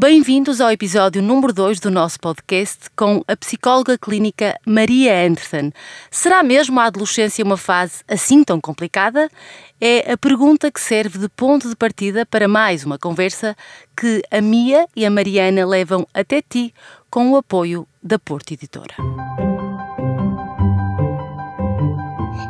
[0.00, 5.72] Bem-vindos ao episódio número 2 do nosso podcast com a psicóloga clínica Maria Anderson.
[6.08, 9.28] Será mesmo a adolescência uma fase assim tão complicada?
[9.80, 13.56] É a pergunta que serve de ponto de partida para mais uma conversa
[14.00, 16.72] que a Mia e a Mariana levam até ti
[17.10, 18.94] com o apoio da Porto Editora.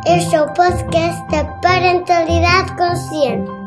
[0.07, 3.58] Este é o podcast da Parentalidade Consciente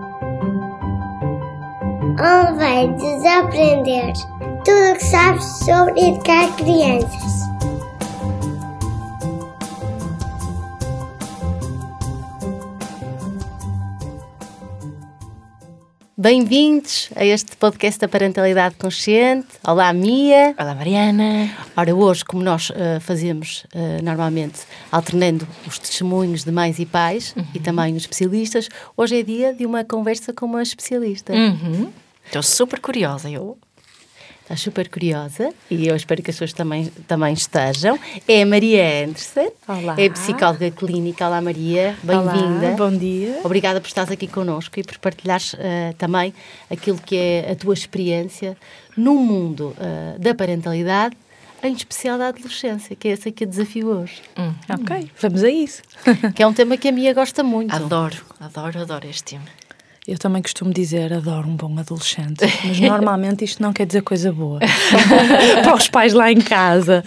[2.19, 4.13] onde vai desaprender
[4.63, 7.50] tudo o que sabes sobre educar crianças.
[16.21, 19.47] Bem-vindos a este podcast da Parentalidade Consciente.
[19.67, 20.53] Olá, Mia.
[20.55, 21.49] Olá, Mariana.
[21.75, 24.59] Ora, hoje, como nós uh, fazemos uh, normalmente,
[24.91, 27.43] alternando os testemunhos de mães e pais uhum.
[27.55, 31.33] e também os especialistas, hoje é dia de uma conversa com uma especialista.
[31.33, 31.91] Uhum.
[32.23, 33.27] Estou super curiosa.
[33.27, 33.57] Eu
[34.51, 37.97] Está super curiosa e eu espero que as pessoas também, também estejam.
[38.27, 39.49] É a Maria Anderson.
[39.65, 39.95] Olá.
[39.97, 41.25] É psicóloga clínica.
[41.25, 41.95] Olá, Maria.
[42.03, 42.71] Bem-vinda.
[42.71, 43.39] Bom dia.
[43.45, 45.57] Obrigada por estares aqui connosco e por partilhares uh,
[45.97, 46.33] também
[46.69, 48.57] aquilo que é a tua experiência
[48.97, 51.15] no mundo uh, da parentalidade
[51.63, 54.21] em especial da adolescência, que é esse aqui o desafio hoje.
[54.37, 55.81] Hum, ok, vamos a isso.
[56.35, 57.73] que é um tema que a Mia gosta muito.
[57.73, 59.60] Adoro, adoro, adoro este tema.
[60.07, 64.33] Eu também costumo dizer, adoro um bom adolescente, mas normalmente isto não quer dizer coisa
[64.33, 64.59] boa
[65.63, 67.03] para os pais lá em casa.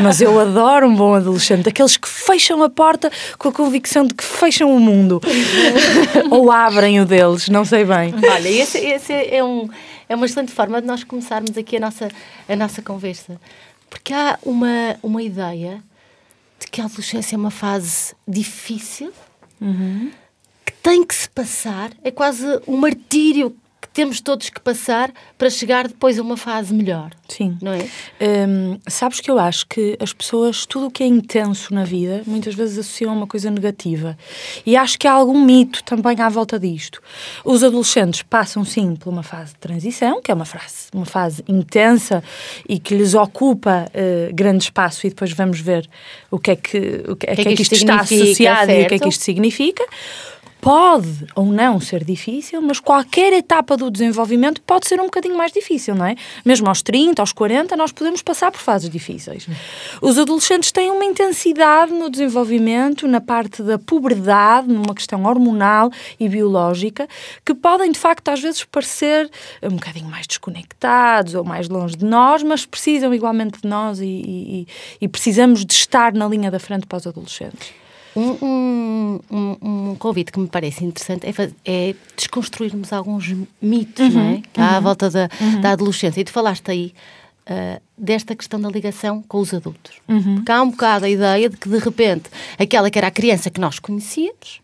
[0.00, 4.14] Mas eu adoro um bom adolescente, aqueles que fecham a porta com a convicção de
[4.14, 5.20] que fecham o mundo
[6.32, 8.12] ou abrem o deles, não sei bem.
[8.28, 9.70] Olha, esse, esse é, um,
[10.08, 12.08] é uma excelente forma de nós começarmos aqui a nossa,
[12.48, 13.40] a nossa conversa,
[13.88, 15.80] porque há uma, uma ideia
[16.58, 19.12] de que a adolescência é uma fase difícil.
[19.60, 20.10] Uhum
[20.82, 25.88] tem que se passar, é quase um martírio que temos todos que passar para chegar
[25.88, 27.10] depois a uma fase melhor.
[27.28, 27.56] Sim.
[27.62, 27.88] Não é?
[28.20, 32.22] Um, sabes que eu acho que as pessoas, tudo o que é intenso na vida,
[32.26, 34.18] muitas vezes associam a uma coisa negativa.
[34.66, 37.00] E acho que há algum mito também à volta disto.
[37.44, 41.42] Os adolescentes passam, sim, por uma fase de transição, que é uma fase, uma fase
[41.48, 42.22] intensa
[42.68, 45.88] e que lhes ocupa uh, grande espaço, e depois vamos ver
[46.30, 48.82] o que é que, o que, é, que, é que isto está associado certo?
[48.82, 49.84] e o que é que isto significa
[50.60, 55.52] pode ou não ser difícil, mas qualquer etapa do desenvolvimento pode ser um bocadinho mais
[55.52, 56.16] difícil, não é?
[56.44, 59.46] Mesmo aos 30, aos 40, nós podemos passar por fases difíceis.
[60.02, 66.28] Os adolescentes têm uma intensidade no desenvolvimento, na parte da puberdade, numa questão hormonal e
[66.28, 67.08] biológica,
[67.44, 69.30] que podem de facto às vezes parecer
[69.62, 74.04] um bocadinho mais desconectados ou mais longe de nós, mas precisam igualmente de nós e,
[74.04, 74.68] e,
[75.00, 77.80] e precisamos de estar na linha da frente para os adolescentes.
[78.16, 84.30] Um, um, um, convite que me parece interessante é, é desconstruirmos alguns mitos uhum, não
[84.32, 84.42] é?
[84.52, 85.60] que há uhum, à volta da, uhum.
[85.60, 86.20] da adolescência.
[86.20, 86.92] E tu falaste aí
[87.48, 89.92] uh, desta questão da ligação com os adultos.
[90.08, 90.36] Uhum.
[90.36, 93.50] Porque há um bocado a ideia de que, de repente, aquela que era a criança
[93.50, 94.60] que nós conhecíamos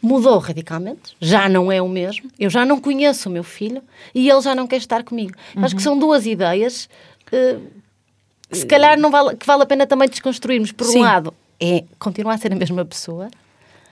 [0.00, 2.30] mudou radicalmente, já não é o mesmo.
[2.38, 3.82] Eu já não conheço o meu filho
[4.14, 5.34] e ele já não quer estar comigo.
[5.56, 5.84] Acho que uhum.
[5.84, 6.88] são duas ideias.
[7.32, 7.60] Uh,
[8.50, 10.72] se calhar não vale, que vale a pena também desconstruirmos.
[10.72, 11.00] Por Sim.
[11.00, 13.28] um lado, é continuar a ser a mesma pessoa.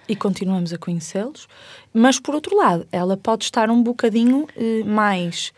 [0.09, 1.49] E continuamos a conhecê-los,
[1.93, 5.53] mas por outro lado, ela pode estar um bocadinho eh, mais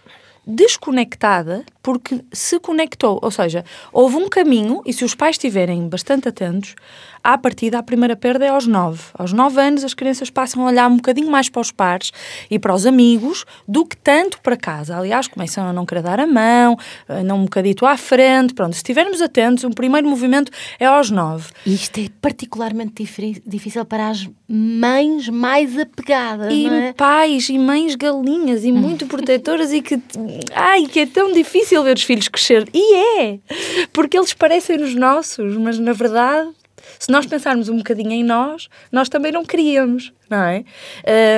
[0.48, 6.26] desconectada porque se conectou, ou seja, houve um caminho e se os pais estiverem bastante
[6.26, 6.74] atentos,
[7.22, 9.02] à partida, a primeira perda é aos nove.
[9.14, 12.12] Aos nove anos, as crianças passam a olhar um bocadinho mais para os pares
[12.50, 14.96] e para os amigos do que tanto para casa.
[14.96, 16.76] Aliás, começam a não querer dar a mão,
[17.08, 18.54] a não um bocadito à frente.
[18.54, 21.50] Pronto, se estivermos atentos, o primeiro movimento é aos nove.
[21.64, 23.04] E isto é particularmente
[23.46, 26.92] difícil para as mães mais apegadas, e não é?
[26.92, 30.00] pais e mães galinhas e muito protetoras e que,
[30.54, 32.68] ai, que é tão difícil ver os filhos crescer.
[32.72, 33.38] E é!
[33.92, 36.48] Porque eles parecem os nossos, mas na verdade
[36.98, 40.64] se nós pensarmos um bocadinho em nós, nós também não queríamos, não é?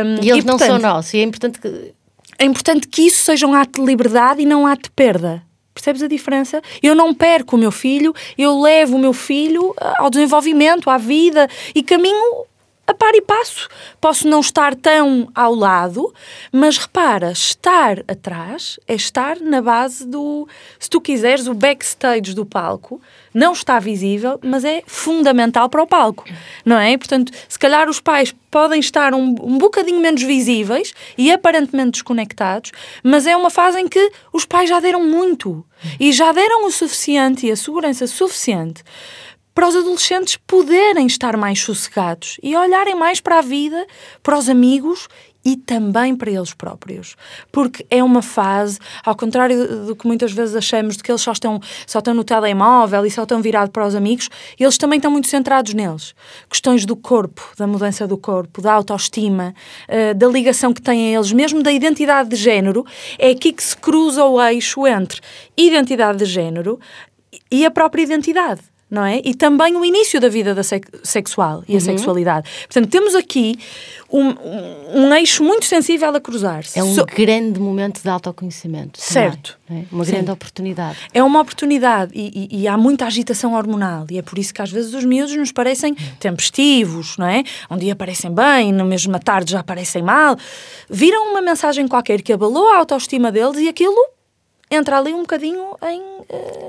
[0.04, 1.94] Um, e eles e, não são nossos, e é importante que.
[2.38, 5.42] É importante que isso seja um ato de liberdade e não um ato de perda.
[5.74, 6.62] Percebes a diferença?
[6.82, 11.46] Eu não perco o meu filho, eu levo o meu filho ao desenvolvimento, à vida
[11.74, 12.46] e caminho
[12.86, 13.68] a par e passo.
[14.00, 16.12] Posso não estar tão ao lado,
[16.52, 20.48] mas repara, estar atrás é estar na base do,
[20.78, 23.00] se tu quiseres, o backstage do palco.
[23.32, 26.24] Não está visível, mas é fundamental para o palco,
[26.64, 26.98] não é?
[26.98, 32.72] Portanto, se calhar os pais podem estar um, um bocadinho menos visíveis e aparentemente desconectados,
[33.04, 35.64] mas é uma fase em que os pais já deram muito
[36.00, 38.82] e já deram o suficiente e a segurança suficiente
[39.54, 43.86] para os adolescentes poderem estar mais sossegados e olharem mais para a vida,
[44.22, 45.08] para os amigos
[45.44, 47.16] e também para eles próprios.
[47.50, 51.32] Porque é uma fase, ao contrário do que muitas vezes achamos, de que eles só
[51.32, 55.10] estão, só estão no telemóvel e só estão virados para os amigos, eles também estão
[55.10, 56.14] muito centrados neles.
[56.48, 59.54] Questões do corpo, da mudança do corpo, da autoestima,
[59.88, 62.84] uh, da ligação que têm a eles, mesmo da identidade de género,
[63.18, 65.20] é aqui que se cruza o eixo entre
[65.56, 66.78] identidade de género
[67.50, 69.20] e a própria identidade não é?
[69.24, 71.80] E também o início da vida da sexual e a uhum.
[71.80, 72.50] sexualidade.
[72.62, 73.56] Portanto, temos aqui
[74.10, 76.78] um, um, um, eixo muito sensível a cruzar-se.
[76.78, 77.06] É um so...
[77.06, 79.00] grande momento de autoconhecimento.
[79.00, 79.56] Certo.
[79.70, 79.84] É?
[79.92, 80.32] Uma grande Sim.
[80.32, 80.98] oportunidade.
[81.14, 84.60] É uma oportunidade e, e, e, há muita agitação hormonal e é por isso que
[84.60, 87.44] às vezes os miúdos nos parecem tempestivos, não é?
[87.70, 90.36] Um dia parecem bem, na mesma tarde já parecem mal.
[90.88, 93.94] Viram uma mensagem qualquer que abalou a autoestima deles e aquilo
[94.70, 96.19] entra ali um bocadinho em.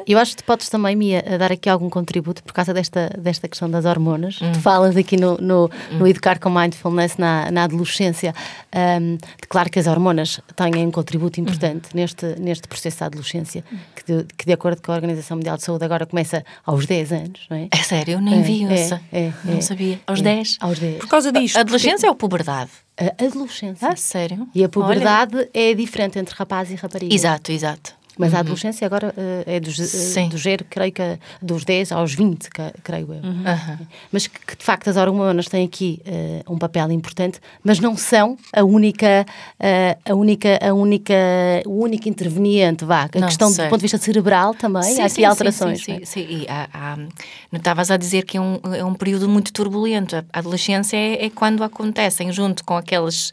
[0.08, 3.48] Eu acho que tu podes também, Mia, dar aqui algum contributo por causa desta, desta
[3.48, 4.42] questão das hormonas.
[4.42, 4.52] Hum.
[4.52, 5.98] Tu falas aqui no, no, hum.
[6.00, 8.34] no, Educar com Mindfulness na, na adolescência.
[8.76, 9.18] Um,
[9.48, 11.44] claro que as hormonas têm um contributo hum.
[11.44, 11.92] importante hum.
[11.94, 13.64] neste, neste processo da adolescência,
[13.96, 17.12] que de, que de acordo com a Organização Mundial de Saúde agora começa aos 10
[17.14, 17.68] anos, não é?
[17.72, 19.02] É sério, eu nem é, vi é, essa.
[19.12, 20.00] É, não é, sabia.
[20.08, 20.58] Aos 10?
[20.60, 20.98] Aos 10.
[20.98, 21.58] Por causa disto.
[21.58, 22.08] A adolescência porque...
[22.08, 22.72] ou puberdade?
[22.98, 23.88] A adolescência.
[23.88, 24.48] Ah, sério?
[24.54, 25.50] E a puberdade Olha.
[25.54, 27.14] é diferente entre rapaz e rapariga.
[27.14, 28.01] Exato, exato.
[28.18, 28.38] Mas uhum.
[28.38, 32.50] a adolescência agora uh, é dos, uh, do género, creio que dos 10 aos 20,
[32.84, 33.22] creio eu.
[33.22, 33.44] Uhum.
[34.12, 37.96] Mas que, que, de facto as hormonas têm aqui uh, um papel importante, mas não
[37.96, 39.26] são a única,
[40.06, 41.14] a única, a única,
[41.66, 43.10] o único interveniente, vá.
[43.14, 43.66] A não, questão sei.
[43.66, 45.84] do ponto de vista cerebral também, sim, há aqui sim, alterações.
[45.84, 46.28] Sim, sim, sim.
[46.28, 46.46] sim.
[46.48, 50.16] Há, há, não estavas a dizer que é um, é um período muito turbulento.
[50.16, 53.32] A adolescência é, é quando acontecem, junto com aqueles,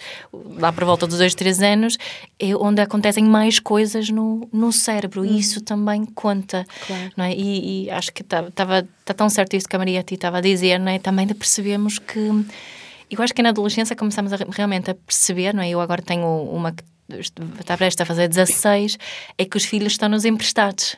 [0.56, 1.98] lá por volta dos 2, 3 anos,
[2.38, 6.66] é onde acontecem mais coisas no, no cérebro e isso também conta.
[6.86, 7.12] Claro.
[7.16, 7.32] Não é?
[7.32, 10.40] e, e acho que estava tá, tá tão certo isso que a Maria estava a
[10.40, 10.98] dizer, não é?
[10.98, 12.44] também percebemos que.
[13.10, 15.70] Eu acho que na adolescência começamos a, realmente a perceber, não é?
[15.70, 16.84] Eu agora tenho uma que
[17.60, 18.98] está prestes a fazer 16,
[19.38, 20.96] é que os filhos estão nos emprestados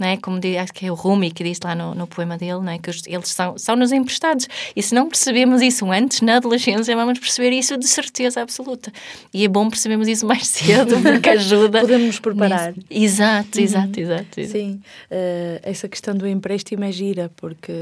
[0.00, 0.16] né?
[0.16, 2.78] como diz, acho que é o Rumi que diz lá no, no poema dele, né?
[2.78, 4.48] que os, eles são, são nos emprestados.
[4.74, 8.90] E se não percebemos isso antes, na adolescência, vamos perceber isso de certeza absoluta.
[9.32, 11.80] E é bom percebermos isso mais cedo, porque ajuda.
[11.80, 12.72] Podemos nos preparar.
[12.72, 12.86] Nisso.
[12.90, 13.64] Exato, uhum.
[13.64, 14.52] exato, exato, exato.
[14.52, 14.80] Sim,
[15.10, 17.72] uh, essa questão do empréstimo é gira, porque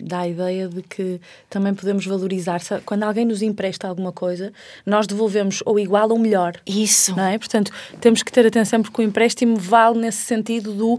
[0.00, 1.20] dá a ideia de que
[1.50, 2.60] também podemos valorizar.
[2.84, 4.52] Quando alguém nos empresta alguma coisa,
[4.84, 6.54] nós devolvemos ou igual ou melhor.
[6.64, 7.16] Isso.
[7.16, 7.36] Não é?
[7.38, 10.98] Portanto, temos que ter atenção, porque o empréstimo vale nesse sentido do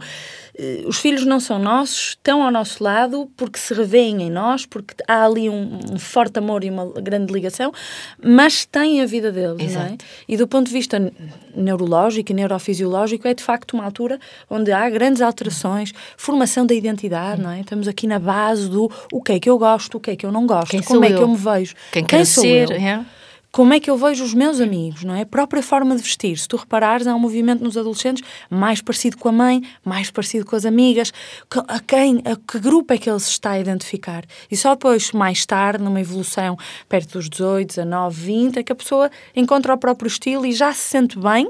[0.85, 4.95] os filhos não são nossos, estão ao nosso lado porque se revêem em nós, porque
[5.07, 7.71] há ali um, um forte amor e uma grande ligação,
[8.23, 9.85] mas têm a vida deles, Exato.
[9.85, 9.97] não é?
[10.27, 11.13] E do ponto de vista
[11.55, 14.19] neurológico e neurofisiológico, é de facto uma altura
[14.49, 17.61] onde há grandes alterações, formação da identidade, não é?
[17.61, 20.25] Estamos aqui na base do o que é que eu gosto, o que é que
[20.25, 21.17] eu não gosto, Quem como é eu?
[21.17, 22.77] que eu me vejo, quem, quem sou ser, eu.
[22.77, 23.05] É?
[23.51, 25.21] Como é que eu vejo os meus amigos, não é?
[25.21, 26.37] A própria forma de vestir.
[26.37, 30.45] Se tu reparares, há um movimento nos adolescentes mais parecido com a mãe, mais parecido
[30.45, 31.11] com as amigas.
[31.67, 34.25] A quem, a que grupo é que ele se está a identificar?
[34.51, 36.57] E só depois, mais tarde, numa evolução
[36.87, 40.71] perto dos 18, 19, 20, é que a pessoa encontra o próprio estilo e já
[40.73, 41.49] se sente bem,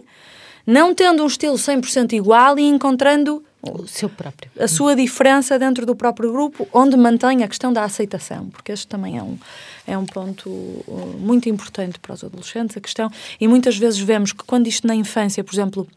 [0.65, 4.49] não tendo um estilo 100% igual e encontrando o seu próprio.
[4.59, 8.87] A sua diferença dentro do próprio grupo, onde mantém a questão da aceitação, porque este
[8.87, 9.37] também é um,
[9.85, 13.11] é um ponto uh, muito importante para os adolescentes, a questão.
[13.39, 15.87] E muitas vezes vemos que quando isto na infância, por exemplo,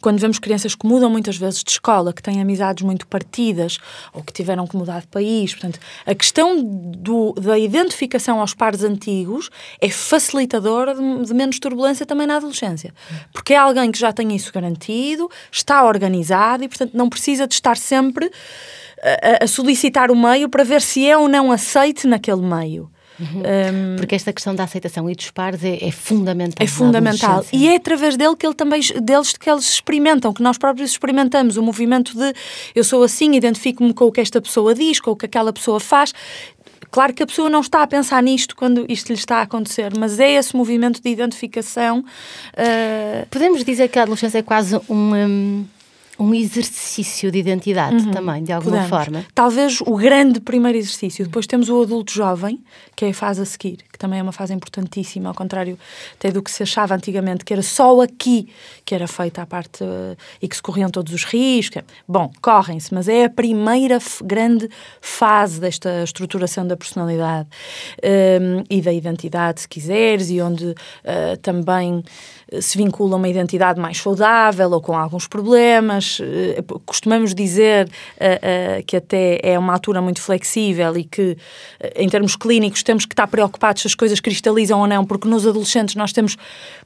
[0.00, 3.78] quando vemos crianças que mudam muitas vezes de escola, que têm amizades muito partidas
[4.12, 8.82] ou que tiveram que mudar de país, portanto, a questão do, da identificação aos pares
[8.82, 12.92] antigos é facilitadora de, de, menos turbulência também na adolescência.
[13.32, 17.54] Porque é alguém que já tem isso garantido, está organizado e, portanto, não precisa de
[17.54, 18.30] estar sempre
[19.02, 22.90] a, a solicitar o meio para ver se é ou não aceite naquele meio.
[23.18, 23.26] Uhum.
[23.26, 26.64] Um, Porque esta questão da aceitação e dos pares é, é fundamental.
[26.64, 27.44] É fundamental.
[27.52, 31.56] E é através dele que ele também, deles que eles experimentam, que nós próprios experimentamos
[31.56, 32.34] o movimento de
[32.74, 35.78] eu sou assim, identifico-me com o que esta pessoa diz, com o que aquela pessoa
[35.78, 36.12] faz.
[36.90, 39.92] Claro que a pessoa não está a pensar nisto quando isto lhe está a acontecer,
[39.98, 42.00] mas é esse movimento de identificação.
[42.00, 43.26] Uh...
[43.30, 45.64] Podemos dizer que a adolescência é quase um, um
[46.18, 48.10] um exercício de identidade uhum.
[48.10, 48.90] também, de alguma Podemos.
[48.90, 49.26] forma.
[49.34, 51.24] Talvez o grande primeiro exercício.
[51.24, 52.62] Depois temos o adulto jovem,
[52.94, 55.78] que é a fase a seguir, que também é uma fase importantíssima, ao contrário
[56.14, 58.48] até do que se achava antigamente, que era só aqui
[58.84, 61.82] que era feita a parte uh, e que se corriam todos os riscos.
[62.06, 64.68] Bom, correm-se, mas é a primeira grande
[65.00, 67.48] fase desta estruturação da personalidade
[68.02, 72.02] um, e da identidade, se quiseres, e onde uh, também
[72.60, 76.20] se vincula a uma identidade mais saudável ou com alguns problemas.
[76.20, 81.36] Eh, costumamos dizer uh, uh, que até é uma altura muito flexível e que,
[81.96, 85.46] em termos clínicos, temos que estar preocupados se as coisas cristalizam ou não, porque nos
[85.46, 86.36] adolescentes nós temos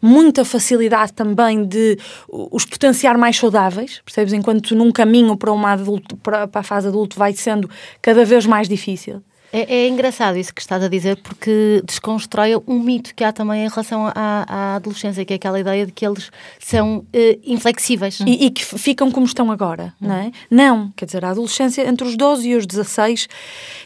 [0.00, 1.98] muita facilidade também de
[2.28, 4.32] os potenciar mais saudáveis, percebes?
[4.32, 7.68] Enquanto num caminho para, uma adulto, para, para a fase adulto vai sendo
[8.00, 9.22] cada vez mais difícil.
[9.52, 13.64] É, é, engraçado isso que estás a dizer, porque desconstrói um mito que há também
[13.64, 17.04] em relação à, à adolescência, que é aquela ideia de que eles são uh,
[17.44, 18.20] inflexíveis.
[18.20, 20.30] E, e, que ficam como estão agora, não é?
[20.50, 23.28] Não, quer dizer, a adolescência entre os 12 e os 16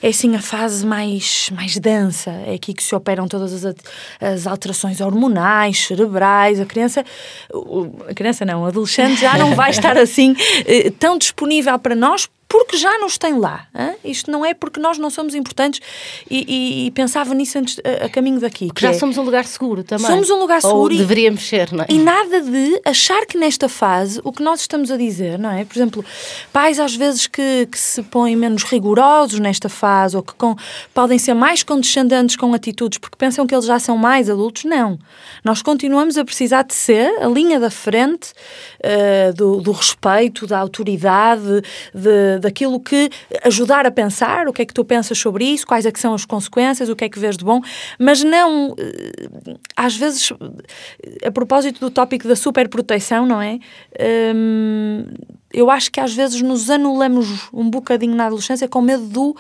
[0.03, 3.75] é assim a fase mais, mais densa, é aqui que se operam todas as,
[4.21, 7.05] as alterações hormonais, cerebrais, a criança,
[8.09, 12.29] a criança não, o adolescente já não vai estar assim uh, tão disponível para nós
[12.53, 13.67] porque já nos tem lá.
[13.75, 13.95] Hein?
[14.05, 15.81] Isto não é porque nós não somos importantes
[16.31, 18.67] e, e, e pensava nisso antes, a, a caminho daqui.
[18.67, 20.07] Porque já é, somos um lugar seguro também.
[20.07, 20.81] Somos um lugar seguro.
[20.81, 21.87] Ou e, deveríamos ser, não é?
[21.89, 25.65] E nada de achar que nesta fase o que nós estamos a dizer, não é?
[25.65, 26.05] Por exemplo,
[26.53, 30.55] pais às vezes que, que se põem menos rigorosos nesta fase ou que com,
[30.93, 34.65] podem ser mais condescendentes com atitudes porque pensam que eles já são mais adultos.
[34.65, 34.99] Não.
[35.43, 38.33] Nós continuamos a precisar de ser a linha da frente
[38.85, 41.63] uh, do, do respeito, da autoridade,
[41.95, 43.11] de, daquilo que
[43.45, 46.13] ajudar a pensar, o que é que tu pensas sobre isso, quais é que são
[46.13, 47.61] as consequências, o que é que vês de bom,
[47.99, 50.33] mas não, eh, às vezes,
[51.25, 53.59] a propósito do tópico da superproteção, não é?
[54.35, 55.05] Hum,
[55.53, 59.37] eu acho que às vezes nos anulamos um bocadinho na adolescência com medo do,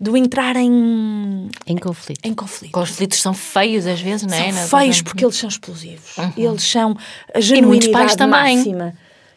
[0.00, 1.48] do entrar em...
[1.66, 2.20] Em conflito.
[2.24, 2.72] Em conflito.
[2.72, 4.52] Conflitos são feios às vezes, não é?
[4.52, 6.16] São feios porque eles são explosivos.
[6.18, 6.32] Uhum.
[6.36, 6.96] Eles são
[7.32, 8.56] a genuinidade e muitos pais também.
[8.56, 8.94] máxima.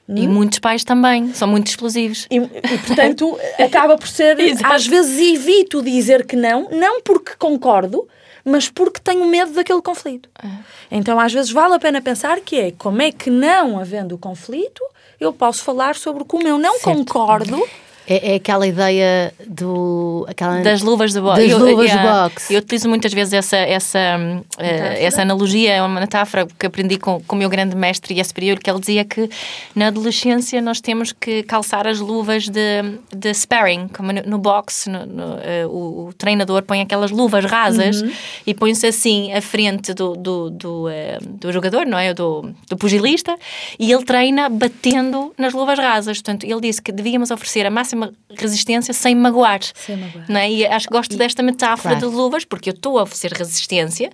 [0.08, 0.34] Hum?
[0.34, 2.28] muitos pais também, são muito explosivos.
[2.30, 4.38] E, e portanto, acaba por ser.
[4.64, 8.08] às vezes evito dizer que não, não porque concordo,
[8.44, 10.30] mas porque tenho medo daquele conflito.
[10.44, 10.48] É.
[10.92, 14.84] Então, às vezes, vale a pena pensar que é como é que, não havendo conflito,
[15.20, 16.98] eu posso falar sobre como eu não certo.
[16.98, 17.68] concordo
[18.08, 20.26] é, é, aquela ideia do.
[20.30, 21.42] Aquela, das luvas do boxe.
[21.42, 22.54] Das eu, luvas eu, boxe.
[22.54, 24.62] Eu utilizo muitas vezes essa, essa, uh,
[25.00, 28.24] essa analogia, é uma metáfora que aprendi com, com o meu grande mestre e é
[28.24, 29.28] superior, que ele dizia que
[29.74, 32.84] na adolescência nós temos que calçar as luvas de,
[33.16, 37.44] de sparring, como no, no boxe, no, no, uh, o, o, treinador põe aquelas luvas
[37.46, 38.12] rasas uhum.
[38.46, 42.14] e põe-se assim à frente do, do, do, uh, do, jogador, não é?
[42.14, 43.36] Do, do pugilista,
[43.80, 46.18] e ele treina batendo nas luvas rasas.
[46.18, 49.62] Portanto, ele disse que devíamos oferecer a máxima máxima resistência sem magoar.
[49.74, 50.26] Sem magoar.
[50.30, 50.52] Não é?
[50.52, 52.10] E acho que gosto e, desta metáfora claro.
[52.10, 54.12] de luvas, porque eu estou a oferecer resistência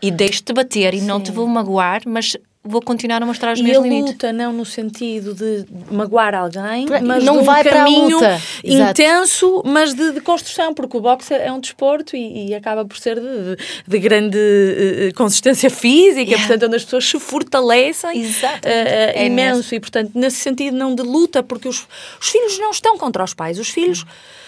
[0.00, 1.06] e deixo-te bater e Sim.
[1.06, 4.12] não te vou magoar, mas vou continuar a mostrar os e meus a limites.
[4.12, 8.18] luta não no sentido de magoar alguém, mas não vai um caminho
[8.62, 12.96] intenso, mas de, de, construção, porque o boxe é um desporto e, e acaba por
[12.96, 16.46] ser de, de grande uh, consistência física, yeah.
[16.46, 18.26] portanto, onde as pessoas se fortalecem uh,
[18.64, 19.56] é imenso.
[19.56, 19.76] Mesmo.
[19.76, 21.84] E, portanto, nesse sentido, não de luta, porque os,
[22.20, 24.02] os filhos não estão contra os pais, os filhos.
[24.02, 24.41] Hum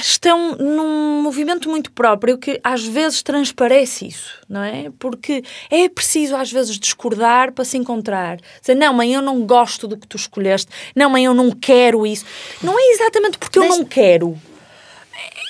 [0.00, 4.90] estão num movimento muito próprio que às vezes transparece isso, não é?
[4.98, 8.38] Porque é preciso às vezes discordar para se encontrar.
[8.60, 10.70] Dizer, não, mãe, eu não gosto do que tu escolheste.
[10.94, 12.24] Não, mãe, eu não quero isso.
[12.62, 14.38] Não é exatamente porque eu não quero.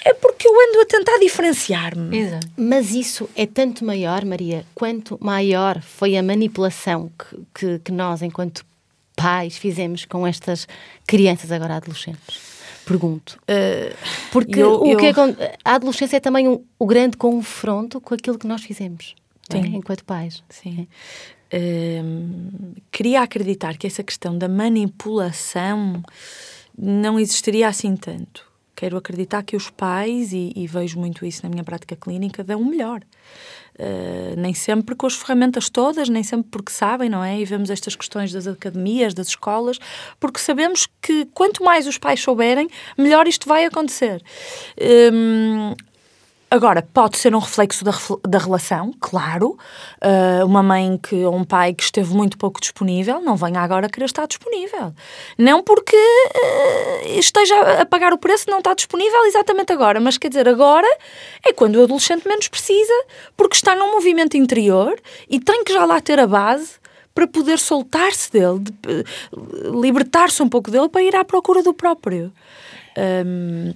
[0.05, 2.31] É porque eu ando a tentar diferenciar-me.
[2.57, 8.23] Mas isso é tanto maior, Maria, quanto maior foi a manipulação que, que, que nós,
[8.23, 8.65] enquanto
[9.15, 10.67] pais, fizemos com estas
[11.07, 12.48] crianças agora adolescentes
[12.89, 13.39] pergunto.
[13.43, 13.95] Uh,
[14.33, 15.13] porque eu, o que é,
[15.65, 19.15] a adolescência é também um, o grande confronto com aquilo que nós fizemos
[19.53, 19.59] é?
[19.59, 20.43] enquanto pais.
[20.49, 20.89] Sim.
[21.53, 26.03] Uh, queria acreditar que essa questão da manipulação
[26.77, 28.47] não existiria assim tanto.
[28.75, 32.61] Quero acreditar que os pais, e, e vejo muito isso na minha prática clínica, dão
[32.61, 33.03] o melhor.
[33.79, 37.39] Uh, nem sempre com as ferramentas todas, nem sempre porque sabem, não é?
[37.39, 39.79] E vemos estas questões das academias, das escolas,
[40.19, 44.21] porque sabemos que quanto mais os pais souberem, melhor isto vai acontecer.
[45.13, 45.75] Um,
[46.51, 47.93] Agora, pode ser um reflexo da,
[48.27, 49.59] da relação, claro.
[50.03, 53.87] Uh, uma mãe que, ou um pai que esteve muito pouco disponível, não venha agora
[53.89, 54.95] querer estar disponível.
[55.37, 60.01] Não porque uh, esteja a pagar o preço, não está disponível exatamente agora.
[60.01, 60.89] Mas quer dizer, agora
[61.45, 62.95] é quando o adolescente menos precisa,
[63.37, 66.77] porque está num movimento interior e tem que já lá ter a base
[67.15, 71.75] para poder soltar-se dele, de, uh, libertar-se um pouco dele para ir à procura do
[71.75, 72.33] próprio.
[72.97, 73.75] Um,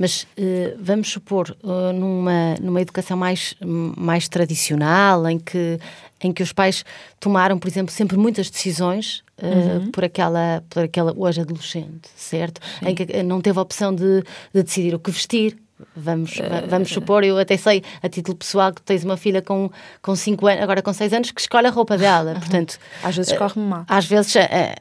[0.00, 5.78] mas uh, vamos supor, uh, numa, numa educação mais, mais tradicional, em que,
[6.22, 6.86] em que os pais
[7.20, 9.90] tomaram, por exemplo, sempre muitas decisões uh, uhum.
[9.90, 12.62] por, aquela, por aquela hoje adolescente, certo?
[12.78, 12.86] Sim.
[12.88, 14.22] Em que não teve a opção de,
[14.54, 15.58] de decidir o que vestir,
[15.96, 19.68] Vamos, va- vamos supor, eu até sei, a título pessoal, que tens uma filha com
[19.68, 22.34] 5 com cinco anos, agora com 6 anos, que escolhe a roupa dela.
[22.40, 23.84] Portanto, Às vezes corre-me mal.
[23.88, 24.36] às vezes.
[24.36, 24.74] eh,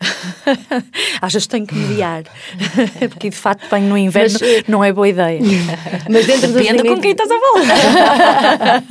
[1.22, 2.24] Às vezes tenho que mediar.
[3.10, 5.40] Porque de facto banho no inverno Mas, eh, não é boa ideia.
[6.10, 8.84] mas dentro Depende com limites- quem estás a falar.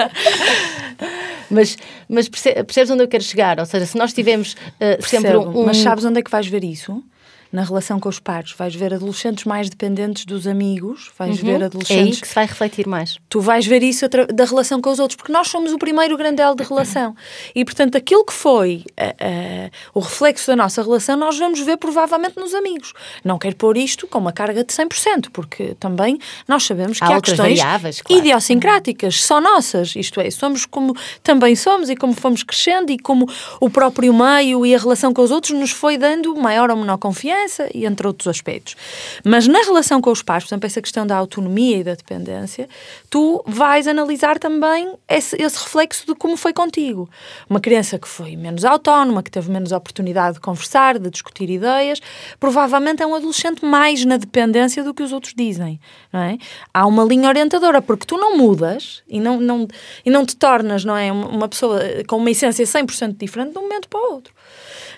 [1.50, 3.58] Mas, mas perce- percebes onde eu quero chegar?
[3.58, 5.60] Ou seja, se nós tivermos eh, sempre Percebo.
[5.60, 5.64] um.
[5.66, 7.02] Mas sabes onde é que vais ver isso?
[7.50, 8.52] Na relação com os pares.
[8.52, 12.44] Vais ver adolescentes mais dependentes dos amigos, vais ver É aí adolescentes que se vai
[12.44, 13.18] refletir mais.
[13.28, 16.42] tu vais ver isso da relação com os outros, porque nós somos o primeiro grande
[16.42, 17.14] elo de relação.
[17.54, 21.76] E, portanto, aquilo que foi ah, ah, o reflexo da nossa relação, nós vamos ver
[21.76, 22.92] provavelmente nos amigos.
[23.24, 27.20] Não quero pôr isto com uma carga de 100%, porque também nós sabemos que Há
[27.20, 28.20] questões variáveis, claro.
[28.22, 29.96] idiosincráticas, só nossas.
[29.96, 33.28] Isto é, somos como também somos e como fomos crescendo e como
[33.60, 36.98] o próprio meio e a relação com os outros nos foi dando maior ou menor
[36.98, 37.37] confiança
[37.74, 38.76] e entre outros aspectos.
[39.24, 42.68] Mas na relação com os pais, por exemplo, essa questão da autonomia e da dependência,
[43.10, 47.08] tu vais analisar também esse, esse reflexo de como foi contigo.
[47.48, 52.00] Uma criança que foi menos autónoma, que teve menos oportunidade de conversar, de discutir ideias,
[52.38, 55.80] provavelmente é um adolescente mais na dependência do que os outros dizem,
[56.12, 56.38] não é?
[56.72, 59.68] Há uma linha orientadora, porque tu não mudas e não, não,
[60.04, 63.62] e não te tornas, não é, uma pessoa com uma essência 100% diferente de um
[63.62, 64.34] momento para o outro.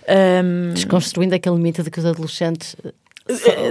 [0.09, 2.77] Ahm, Desconstruindo aquele mito de que os adolescentes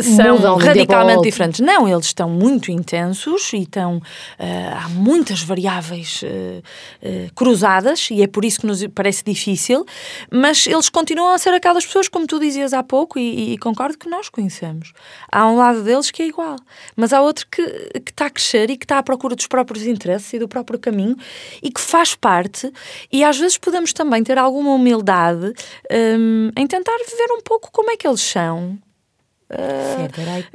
[0.02, 1.60] são um radicalmente diferentes.
[1.60, 4.02] Não, eles estão muito intensos e estão,
[4.38, 6.62] eh, há muitas variáveis eh,
[7.02, 9.86] eh, cruzadas e é por isso que nos parece difícil,
[10.32, 13.98] mas eles continuam a ser aquelas pessoas, como tu dizias há pouco, e, e concordo
[13.98, 14.94] que nós conhecemos.
[15.32, 16.58] Há um lado deles que é igual,
[16.96, 17.64] mas há outro que,
[18.00, 20.80] que está a crescer e que está à procura dos próprios interesses e do próprio
[20.80, 21.16] caminho
[21.62, 22.72] e que faz parte,
[23.12, 25.54] e às vezes podemos também ter alguma humildade
[25.92, 28.78] hum, em tentar viver um pouco como é que eles são.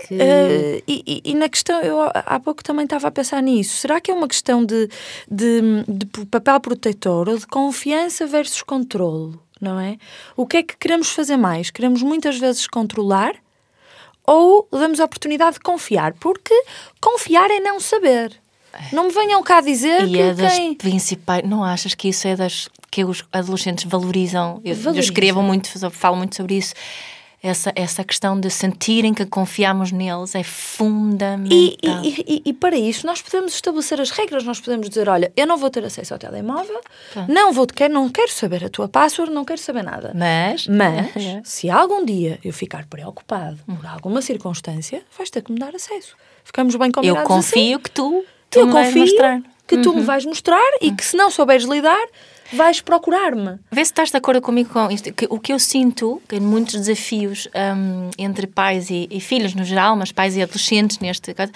[0.06, 0.14] Que.
[0.20, 3.76] Eh, e, e- na questão, eu há pouco também estava a pensar nisso.
[3.78, 4.88] Será que é uma questão de,
[5.28, 9.34] de, de papel protetor ou de confiança versus controle?
[9.60, 9.96] Não é?
[10.36, 11.70] O que é que queremos fazer mais?
[11.70, 13.34] Queremos muitas vezes controlar
[14.26, 16.12] ou damos a oportunidade de confiar?
[16.14, 16.54] Porque
[17.00, 18.32] confiar é não saber.
[18.92, 20.74] Não me venham cá dizer E que é das quem.
[20.74, 21.48] principais.
[21.48, 24.60] Não achas que isso é das que os adolescentes valorizam?
[24.64, 25.00] Eu, eu Valorizam.
[25.00, 26.74] escrevo muito, falo muito sobre isso.
[27.46, 31.58] Essa, essa questão de sentirem que confiamos neles é fundamental.
[31.58, 35.30] E, e- e- e para isso nós podemos estabelecer as regras, nós podemos dizer, olha,
[35.36, 36.80] eu não vou ter acesso ao telemóvel,
[37.28, 40.12] não vou quero, não quero saber a tua password, não quero saber nada.
[40.14, 41.12] Mas, Mas,
[41.44, 46.16] se algum dia eu ficar preocupado por alguma circunstância, vais ter que me dar acesso.
[46.44, 48.60] Ficamos bem eu combinados confio que tu, tu assim?
[48.60, 49.42] Eu me vais confio mostrar.
[49.66, 52.06] que tu me vais mostrar e que se não souberes lidar,
[52.52, 53.58] vais procurar-me.
[53.70, 55.12] Vê se estás de acordo comigo com isto.
[55.12, 59.54] Que, o que eu sinto, que em muitos desafios hum, entre pais e, e filhos
[59.54, 61.52] no geral, mas pais e adolescentes neste caso,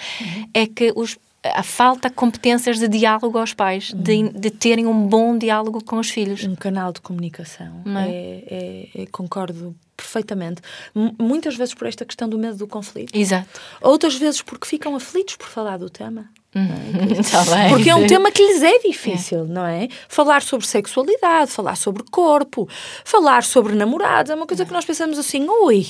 [0.53, 5.07] é que os, a falta de competências de diálogo aos pais, de, de terem um
[5.07, 6.43] bom diálogo com os filhos.
[6.43, 7.81] Um canal de comunicação.
[7.85, 8.09] É?
[8.09, 8.43] É,
[8.97, 10.61] é- é- concordo perfeitamente.
[10.95, 13.15] M- muitas vezes por esta questão do medo do conflito.
[13.15, 13.47] Exato.
[13.81, 16.29] Outras vezes porque ficam aflitos por falar do tema.
[17.19, 17.69] Está bem.
[17.69, 19.87] Porque é um tema que lhes é difícil, não é?
[20.07, 22.67] Falar sobre sexualidade, falar sobre corpo,
[23.05, 25.81] falar sobre namorados, é uma coisa que nós pensamos assim, ui,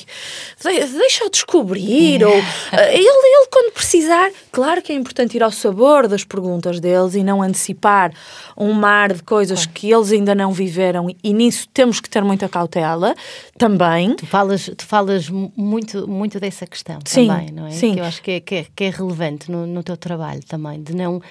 [0.61, 2.33] de- deixa eu descobrir, ou
[2.73, 7.15] eh, ele, ele quando precisar, claro que é importante ir ao sabor das perguntas deles
[7.15, 8.11] e não antecipar
[8.57, 12.49] um mar de coisas que eles ainda não viveram e nisso temos que ter muita
[12.49, 13.15] cautela
[13.57, 14.13] também.
[14.15, 17.71] Tu falas, tu falas mu- muito, muito dessa questão Sim, também, não é?
[17.71, 17.93] sim.
[17.93, 20.83] Que eu acho que é, que é, que é relevante no, no teu trabalho também,
[20.83, 21.21] de não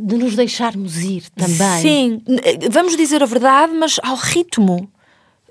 [0.00, 1.80] de nos deixarmos ir também.
[1.82, 2.40] Sim, N-
[2.70, 4.88] vamos dizer a verdade, mas ao ritmo.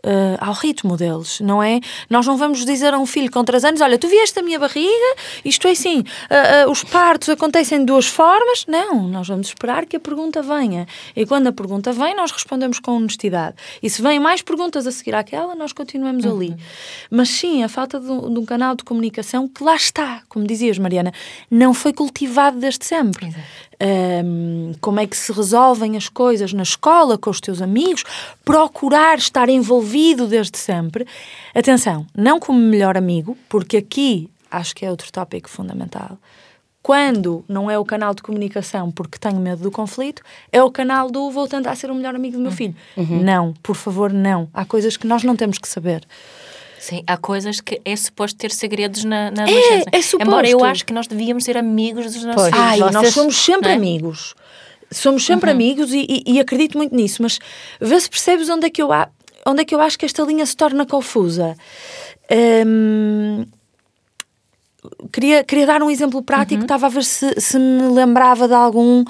[0.04, 1.80] Eh, ao ritmo deles, não é?
[2.10, 4.60] Nós não vamos dizer a um filho com 3 anos: Olha, tu vieste a minha
[4.60, 8.66] barriga, isto é assim, ah, ah, os partos acontecem de duas formas.
[8.68, 10.88] Não, nós vamos esperar que a pergunta venha.
[11.16, 13.56] E quando a pergunta vem, nós respondemos com honestidade.
[13.82, 16.56] E se vêm mais perguntas a seguir àquela, nós continuamos ali.
[17.10, 20.46] Mas sim, a falta de um, de um canal de comunicação que lá está, como
[20.46, 21.12] dizias, Mariana,
[21.50, 23.34] não foi cultivado desde sempre.
[23.80, 28.04] Ahm, como é que se resolvem as coisas na escola, com os teus amigos,
[28.44, 31.06] procurar estar envolvido desde sempre.
[31.54, 36.18] Atenção, não como melhor amigo, porque aqui acho que é outro tópico fundamental.
[36.82, 41.12] Quando não é o canal de comunicação porque tenho medo do conflito, é o canal
[41.12, 42.76] do vou tentar ser o melhor amigo do meu filho.
[43.22, 44.48] Não, por favor, não.
[44.54, 46.08] Há coisas que nós não temos que saber.
[46.80, 49.90] Sim, há coisas que é suposto ter segredos na, na adolescência.
[49.92, 50.28] é suposto.
[50.28, 52.54] Embora eu acho que nós devíamos ser amigos dos nossos Pois.
[52.54, 52.68] filhos.
[52.68, 53.74] Ai, nós vocês- somos sempre é?
[53.74, 54.36] amigos.
[54.92, 57.40] Somos sempre amigos e, e- e acredito muito nisso, mas
[57.82, 59.10] vê se percebes onde é que eu, a-
[59.46, 61.58] onde é que eu acho que esta linha se torna confusa.
[62.66, 63.46] Hum,
[65.12, 69.04] queria, queria dar um exemplo prático, estava a ver se, se me lembrava de algum.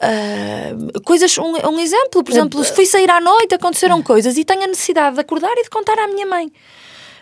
[0.00, 4.44] ah, coisas, um, um exemplo, por exemplo, se fui sair à noite, aconteceram coisas e
[4.44, 6.50] tenho a necessidade de acordar e de contar à minha mãe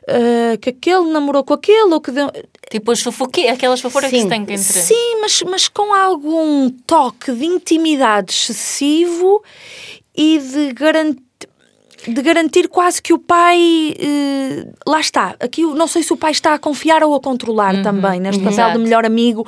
[0.08, 2.30] ah, que aquele namorou com aquele ou que deu,
[2.70, 4.58] Tipo as fofoque, aquelas fofouras que se que entre.
[4.58, 9.42] Sim, mas, mas com algum toque de intimidade excessivo
[10.16, 11.29] e de garantir.
[12.06, 13.94] De garantir quase que o pai.
[13.98, 15.34] eh, lá está.
[15.40, 18.52] Aqui não sei se o pai está a confiar ou a controlar também, neste papel
[18.58, 18.78] Exato.
[18.78, 19.46] de melhor amigo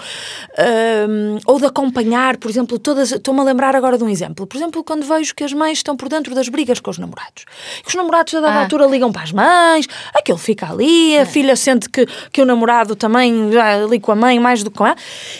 [0.59, 3.13] ehm, ou de acompanhar, por exemplo, todas.
[3.13, 4.47] Estou-me a lembrar agora de um exemplo.
[4.47, 7.45] Por exemplo, quando vejo que as mães estão por dentro das brigas com os namorados.
[7.83, 8.63] Que os namorados, a dada Ah.
[8.63, 12.95] altura, ligam para as mães, aquele fica ali, a filha sente que, que o namorado
[12.97, 14.97] também já ali com a mãe mais do que com ela.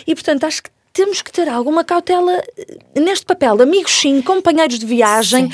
[0.07, 3.61] E, portanto, acho que temos que ter alguma cautela eh, neste papel.
[3.61, 5.51] Amigos, sim, companheiros de viagem.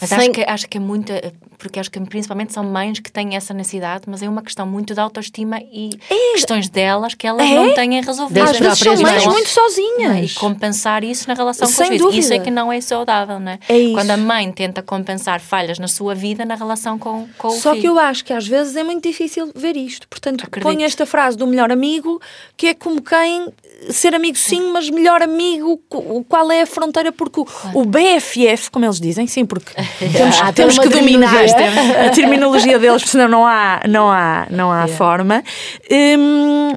[0.00, 1.32] Mas Sem- acho, que, acho que é muita.
[1.58, 4.94] Porque acho que principalmente são mães que têm essa necessidade, mas é uma questão muito
[4.94, 5.90] de autoestima e
[6.32, 7.54] questões delas que elas É.
[7.54, 8.38] não têm resolvido.
[8.40, 10.30] Das Às vezes são mães muito sozinhas.
[10.30, 12.14] E compensar isso na relação com Sem os filhos.
[12.16, 13.58] Isso é que não é saudável, não é?
[13.68, 13.92] É isso.
[13.92, 17.72] Quando a mãe tenta compensar falhas na sua vida na relação com, com o Só
[17.72, 17.82] filho.
[17.82, 20.08] que eu acho que às vezes é muito difícil ver isto.
[20.08, 20.62] Portanto, Acredito.
[20.62, 22.20] ponho esta frase do melhor amigo,
[22.56, 23.48] que é como quem
[23.88, 25.80] ser amigo sim, mas melhor amigo,
[26.28, 27.10] qual é a fronteira?
[27.12, 29.72] Porque o, o BFF, como eles dizem, sim, porque
[30.12, 32.06] temos, Há temos que dominar terminologia.
[32.06, 35.42] a terminologia deles, senão não há, não há, não há forma.
[35.90, 36.72] Hum,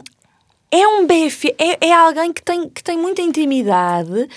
[0.72, 4.28] é um BF, é, é alguém que tem, que tem muita intimidade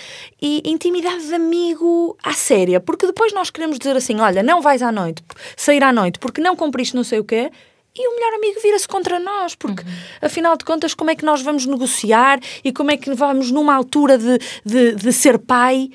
[0.41, 4.83] e intimidade de amigo à séria, porque depois nós queremos dizer assim: olha, não vais
[4.83, 5.23] à noite,
[5.57, 7.51] sair à noite, porque não cumpriste não sei o quê.
[7.99, 9.83] E o melhor amigo vira-se contra nós, porque
[10.21, 13.75] afinal de contas, como é que nós vamos negociar e como é que vamos, numa
[13.75, 15.91] altura de, de, de ser pai,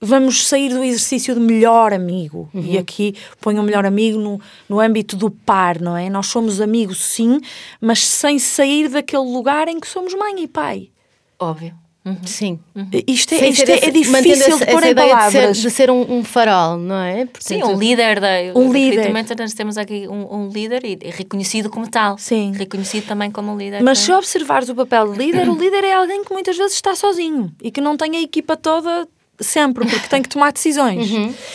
[0.00, 2.48] vamos sair do exercício de melhor amigo.
[2.54, 6.08] E aqui ponho o melhor amigo no, no âmbito do par, não é?
[6.10, 7.40] Nós somos amigos, sim,
[7.80, 10.90] mas sem sair daquele lugar em que somos mãe e pai.
[11.38, 11.87] Óbvio.
[12.08, 12.16] Uhum.
[12.24, 12.58] Sim.
[13.06, 15.56] Isto é, isto é, esse- é difícil essa, de pôr em ideia de ser, palavras.
[15.58, 17.28] de ser um, um farol, não é?
[17.38, 18.28] Sim, um líder da.
[18.54, 19.08] Um líder.
[19.08, 22.16] acredito nós temos aqui um, um líder e reconhecido como tal.
[22.18, 22.52] Sim.
[22.56, 23.82] Reconhecido também como um líder.
[23.82, 26.94] Mas se observares o papel de líder, o líder é alguém que muitas vezes está
[26.94, 29.06] sozinho e que não tem a equipa toda
[29.40, 31.08] sempre, porque tem que tomar decisões.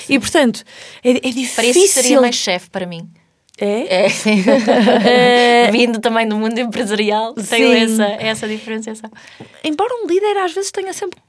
[0.08, 0.64] E portanto,
[1.04, 1.84] é, é Para difícil.
[1.84, 3.08] isso seria mais chefe para mim.
[3.58, 4.08] É?
[5.06, 5.72] É.
[5.72, 7.94] Vindo também do mundo empresarial, tenho Sim.
[7.94, 9.10] essa, essa diferenciação.
[9.64, 11.20] embora um líder às vezes tenha sempre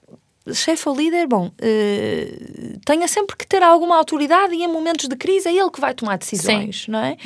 [0.52, 5.16] chefe ou líder, bom, eh, tenha sempre que ter alguma autoridade e em momentos de
[5.16, 7.16] crise é ele que vai tomar decisões, não é?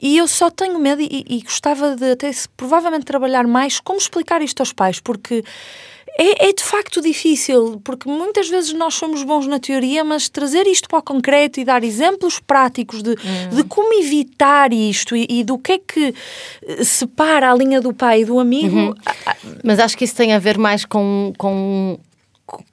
[0.00, 4.42] E eu só tenho medo e, e gostava de até provavelmente trabalhar mais como explicar
[4.42, 5.42] isto aos pais, porque
[6.18, 10.66] é, é de facto difícil, porque muitas vezes nós somos bons na teoria, mas trazer
[10.66, 15.44] isto para o concreto e dar exemplos práticos de, de como evitar isto e, e
[15.44, 16.14] do que é que
[16.66, 18.94] eh, separa a linha do pai e do amigo,
[19.26, 21.98] a- Mas acho que isso tem a ver mais com, com,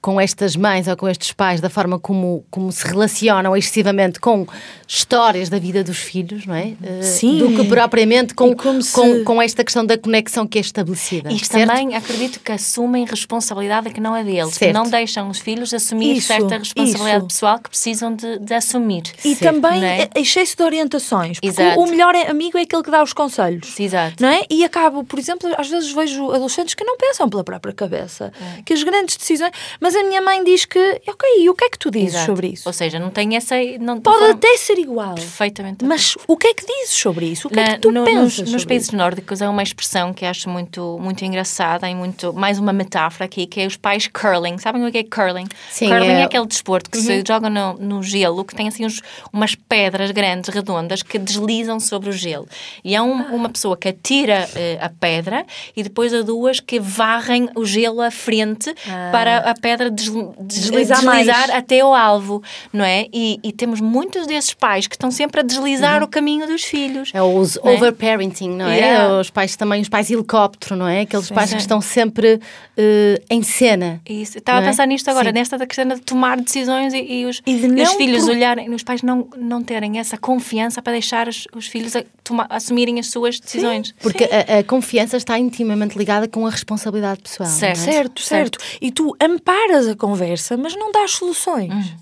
[0.00, 4.46] com estas mães ou com estes pais, da forma como, como se relacionam excessivamente com
[4.86, 6.72] histórias da vida dos filhos, não é?
[6.82, 7.38] Eh, Sim.
[7.38, 11.30] Do que propriamente com, como se- com, com esta questão da conexão que é estabelecida.
[11.32, 11.68] E certo?
[11.68, 14.74] também acredito que assumem responsabilidade que não é deles, que Certo.
[14.74, 17.26] não deixam os filhos assumir Isso, certa responsabilidade isso.
[17.26, 19.02] pessoal que precisam de, de assumir.
[19.24, 20.08] E Sim, também é?
[20.16, 21.38] excesso de orientações.
[21.40, 21.80] Porque Exato.
[21.80, 23.78] o melhor é- amigo é aquele que dá os conselhos.
[23.78, 24.16] Exato.
[24.20, 24.42] Não é?
[24.50, 28.32] E acabo, por exemplo, às vezes vejo adolescentes que não pensam pela própria cabeça.
[28.58, 28.62] É.
[28.62, 29.52] Que as grandes decisões.
[29.80, 32.26] Mas a minha mãe diz que, ok, e o que é que tu dizes Exato.
[32.26, 32.68] sobre isso?
[32.68, 33.54] Ou seja, não tem essa.
[33.78, 35.14] Não Pode até ser igual.
[35.14, 35.84] Perfeitamente.
[35.84, 37.48] Mas o que é que dizes sobre isso?
[37.48, 38.38] O que é Na- que tu no- pensas?
[38.40, 38.96] nos, nos países isso?
[38.96, 43.46] nórdicos há uma expressão que acho muito, muito engraçada e muito, mais uma metáfora aqui,
[43.46, 44.58] que é os pais curling.
[44.58, 45.46] Sabem o que é curling?
[45.70, 48.86] Sim, curling é, é- aquele desporto que se joga no, no gelo, que tem assim
[48.86, 49.00] uns-
[49.32, 52.48] umas pedras grandes, redondas, que deslizam sobre o gelo.
[52.84, 55.44] E há um- uma pessoa que atira eh, a pedra
[55.76, 58.74] e depois há duas que varrem o gelo à frente
[59.12, 61.26] para a pedra desl- desli- Deslizar mais.
[61.26, 63.06] deslizar até ao alvo, não é?
[63.12, 67.10] E, e temos muitos desses pais que estão sempre a deslizar o caminho dos filhos.
[67.14, 67.74] É os Não é?
[67.74, 68.76] overparenting, não é?
[68.78, 69.18] Yeah.
[69.20, 71.02] Os pais também, os pais helicóptero, não é?
[71.02, 71.56] Aqueles pais Sim.
[71.56, 72.40] que estão sempre
[72.76, 74.00] eh, em cena.
[74.08, 74.38] Isso.
[74.38, 74.66] Estava a é?
[74.66, 75.34] pensar nisto agora, Sim.
[75.34, 78.32] nesta da questão de tomar decisões e, e os, E de e os filhos pro-
[78.32, 82.46] olharem, os pais não, não terem essa confiança para deixar os, os filhos a toma-
[82.48, 83.94] assumirem as suas decisões.
[84.00, 87.48] Porque a, a confiança está intimamente ligada com a responsabilidade pessoal.
[87.48, 87.78] Certo.
[87.80, 87.92] não é?
[87.92, 91.72] Certo, certo, E tu amparas a conversa, mas não dás soluções.
[91.72, 91.96] Hum.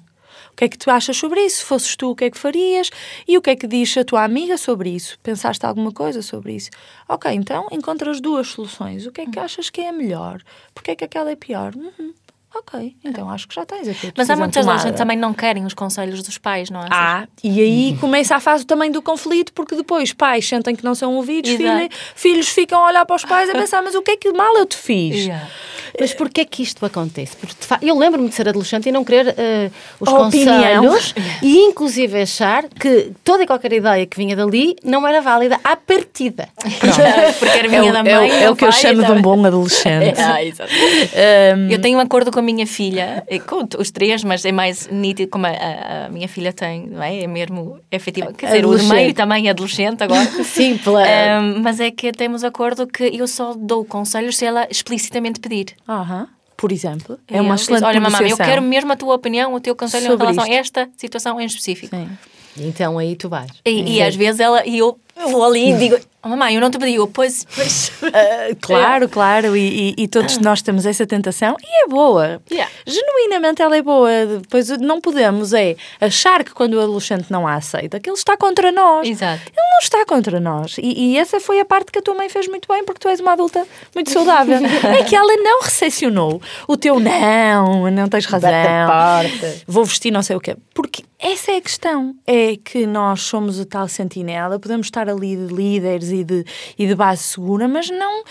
[0.53, 1.59] O que é que tu achas sobre isso?
[1.59, 2.91] Se fosses tu, o que é que farias?
[3.29, 5.17] E o que é que diz a tua amiga sobre isso?
[5.23, 6.71] Pensaste alguma coisa sobre isso?
[7.09, 9.07] Ok, então encontras duas soluções.
[9.07, 10.43] O que é que achas que é a melhor?
[10.75, 11.77] Porque é que aquela é pior?
[11.77, 12.13] Uhum.
[12.59, 14.13] Ok, então acho que já tens aqui.
[14.17, 16.89] Mas há muitas adolescentes que também não querem os conselhos dos pais, não é?
[16.91, 20.95] Ah, e aí começa a fase também do conflito, porque depois pais sentem que não
[20.95, 24.11] são ouvidos, filho- filhos ficam a olhar para os pais a pensar, mas o que
[24.13, 25.17] é que mal eu te fiz?
[25.27, 25.47] Yeah.
[25.99, 27.35] Mas porquê que isto acontece?
[27.37, 27.55] Porque
[27.87, 30.85] eu lembro-me de ser adolescente e não querer eh, os opinião.
[30.85, 35.59] conselhos e inclusive achar que toda e qualquer ideia que vinha dali não era válida
[35.65, 36.49] à partida.
[37.39, 38.31] Porque era É minha o, da é mãe.
[38.31, 40.21] o- é o do que eu chamo de um bom adolescente.
[40.21, 40.71] Ah, exato.
[41.71, 44.89] Eu tenho um acordo com a minha filha, eh, com os três, mas é mais
[44.89, 47.23] nítido como a, a- a minha filha tem, não é?
[47.23, 48.33] É mesmo efetivo.
[48.35, 50.25] Quer dizer, o do meio também é adolescente agora.
[50.45, 51.03] Sim, pela...
[51.03, 55.75] Ahm, mas é que temos acordo que eu só dou conselhos se ela explicitamente pedir.
[55.89, 56.29] Aham.
[56.57, 59.61] Por exemplo, E é uma excelente Olha, mamãe, eu quero mesmo a tua opinião, o
[59.61, 60.53] teu conselho Sobre em relação isto.
[60.53, 61.95] a esta situação em específico.
[61.95, 62.09] Sim.
[62.57, 63.51] Então aí tu vais.
[63.65, 64.99] E, e às vezes ela, e eu
[65.31, 65.97] vou ali e digo,
[66.29, 67.93] oh, mamãe, eu não te pedi, eu, pois, pois.
[68.03, 72.41] Ah, claro, claro, e, e- e todos nós temos essa tentação e é boa.
[72.51, 72.71] Yeah.
[72.87, 74.11] Genuinamente ela é boa.
[74.43, 78.37] Depois não podemos é achar que quando o adolescente não a aceita, que ele está
[78.37, 79.09] contra nós.
[79.09, 79.43] Exato.
[79.47, 80.77] Ele não está contra nós.
[80.79, 83.09] E, e essa foi a parte que a tua mãe fez muito bem, porque tu
[83.09, 84.59] és uma adulta muito saudável.
[84.99, 88.51] é que ela não recepcionou o teu não, não tens razão.
[89.67, 90.57] Vou vestir não sei o quê.
[90.75, 92.15] Porque essa é a questão.
[92.27, 96.45] É que nós somos a tal sentinela, podemos estar ali de líderes e de,
[96.79, 98.25] e de base segura, mas não.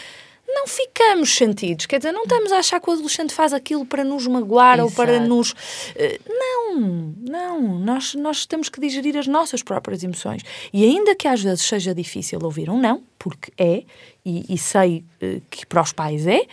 [0.49, 4.01] Não ficamos sentidos, quer dizer, não estamos a achar que o adolescente faz aquilo para
[4.05, 5.27] nos magoar ou para Exato.
[5.27, 5.53] nos.
[5.93, 7.79] eh, Não, não.
[7.79, 10.41] Nós, nós temos que digerir as nossas próprias emoções.
[10.71, 13.83] E ainda que às vezes seja difícil ouvir um não, porque é,
[14.25, 16.45] e, e sei eh, que para os pais é,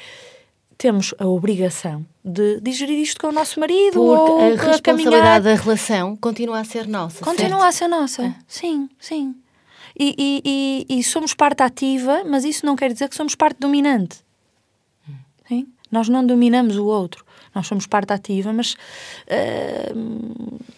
[0.76, 4.66] temos a obrigação de digerir isto com o nosso marido ou Porque a caminhar.
[4.72, 7.24] responsabilidade da relação continua a ser nossa.
[7.24, 7.64] Continua certo?
[7.68, 8.34] a ser nossa.
[8.48, 9.36] Sim, sim.
[9.98, 14.18] E, e, e, somos parte ativa, mas isso não quer dizer que somos parte dominante.
[15.46, 15.68] Sim?
[15.90, 17.23] Nós não dominamos o outro.
[17.54, 18.76] Nós somos parte ativa, mas
[19.28, 19.92] ah,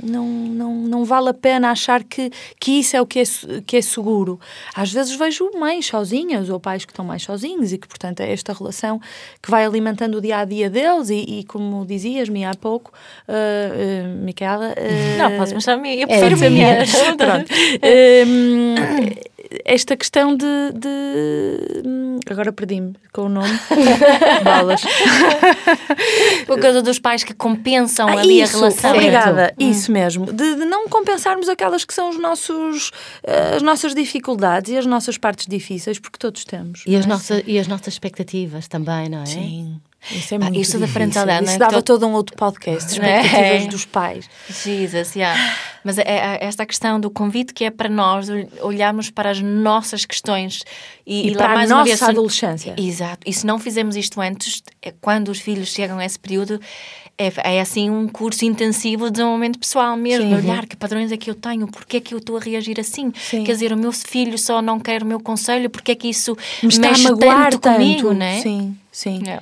[0.03, 3.25] não, não, não vale a pena achar que, que isso é o que é,
[3.67, 4.39] que é seguro.
[4.75, 8.33] Às vezes vejo mães sozinhas ou pais que estão mais sozinhos e que, portanto, é
[8.33, 9.01] esta relação
[9.43, 11.11] que vai alimentando o dia a dia deles.
[11.11, 12.93] E, e como dizias-me há pouco,
[13.29, 14.75] ah, ah, Micaela.
[15.19, 16.85] Não, posso mostrar a minha, eu É, prefiro a minha.
[17.17, 17.53] Pronto.
[19.53, 20.47] Hum, esta questão de.
[20.75, 23.49] de- hum, agora perdi-me com o nome.
[24.45, 24.83] Bolas.
[26.47, 28.91] Por causa dos pais que compensam Ah, ali isso, a relação.
[28.93, 30.27] Obrigada, isso mesmo.
[30.27, 32.91] De, de não compensarmos aquelas que são os nossos,
[33.23, 36.83] eh, as nossas dificuldades e as nossas partes difíceis, porque todos temos.
[36.87, 37.09] E as, é?
[37.09, 39.27] nossa, e as nossas expectativas também, não é?
[39.27, 39.81] Sim.
[40.11, 41.71] Isso é muito isso da parentalidade, Isso não é?
[41.71, 43.21] dava Que todo um outro podcast, é?
[43.21, 44.29] expectativas dos pais.
[44.65, 45.55] Jesus, yeah.
[45.85, 49.41] Mas é, é esta questão do convite que é para nós ol- olharmos para as
[49.41, 50.63] nossas questões
[51.07, 52.75] e, E lá para a mais uma nossa vez, se- adolescência.
[52.77, 53.21] Exato.
[53.27, 56.61] E se não fizermos isto antes, é quando os filhos chegam a esse período,
[57.19, 60.35] é, é assim um curso intensivo de desenvolvimento pessoal mesmo, Sim.
[60.35, 63.13] olhar que padrões é que eu tenho, porque é que eu estou a reagir assim.
[63.17, 63.43] Sim.
[63.45, 66.37] Quer dizer, o meu filho só não quer o meu conselho, porque é que isso
[66.63, 67.75] Me está mexe a magoar tanto, tanto.
[67.77, 68.41] comigo, não é?
[68.43, 69.23] Sim, sim.
[69.27, 69.41] É.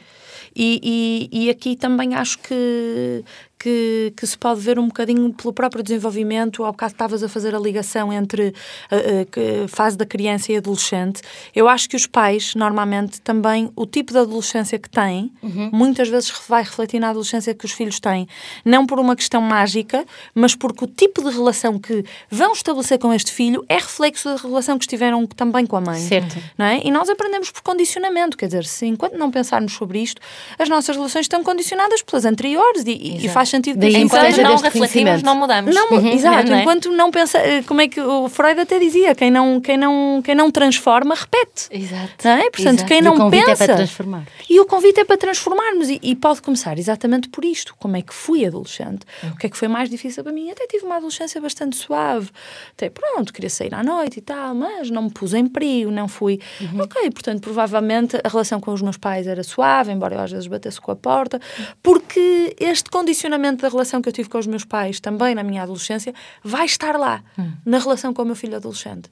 [0.56, 3.24] E, e, aqui também acho que,
[3.58, 6.64] que, que se pode ver um bocadinho pelo próprio desenvolvimento.
[6.64, 8.52] Ao bocado estavas a fazer a ligação entre
[8.90, 11.22] a, a- que- fase da criança e adolescente.
[11.54, 15.32] Eu acho que os pais, normalmente, também, o tipo de adolescência que têm,
[15.72, 18.26] muitas vezes vai refletir na adolescência que os filhos têm.
[18.64, 23.12] Não por uma questão mágica, mas porque o tipo de relação que vão estabelecer com
[23.14, 26.00] este filho é reflexo da relação que estiveram também com a mãe.
[26.00, 26.36] Certo.
[26.58, 26.80] Não é?
[26.84, 30.20] E nós aprendemos por condicionamento, quer dizer, se enquanto não pensarmos sobre isto,
[30.58, 32.90] as nossas relações estão condicionadas pelas anteriores e,
[33.24, 35.24] e faz sentido que Daí Enquanto não refletimos, conhecimento.
[35.24, 35.74] não mudamos.
[35.74, 36.60] não, exato, Não é?
[36.62, 40.20] enquanto não pensa, eh, como é que o Freud até dizia, quem não, quem não,
[40.22, 41.68] quem não transforma, repete.
[41.70, 42.12] Exato.
[42.24, 42.50] Não é?
[42.50, 42.84] Portanto, Exato.
[42.86, 43.64] quem E não o convite pensa.
[43.64, 44.24] é para transformar.
[44.48, 47.74] E o convite é para transformarmos e, e pode começar exatamente por isto.
[47.78, 49.04] Como é que fui adolescente?
[49.32, 50.50] O que é que foi mais difícil para mim?
[50.50, 52.30] Até tive uma adolescência bastante suave.
[52.72, 56.08] Até pronto, queria sair à noite e tal, mas não me pus em perigo, não
[56.08, 56.40] fui.
[56.80, 60.46] Ok, portanto, provavelmente a relação com os meus pais era suave, embora eu às vezes
[60.46, 61.40] batesse com a porta,
[61.82, 65.62] porque este condicionamento da relação que eu tive com os meus pais também na minha
[65.62, 67.22] adolescência vai estar lá,
[67.64, 69.10] na relação com o meu filho adolescente.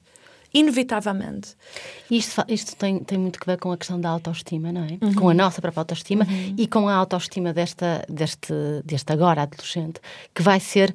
[0.53, 1.55] Inevitavelmente.
[2.11, 4.99] Isto, isto tem, tem muito que ver com a questão da autoestima, não é?
[5.15, 8.53] Com a nossa própria autoestima e com a autoestima desta, deste,
[8.85, 9.99] deste agora adolescente,
[10.33, 10.93] que vai ser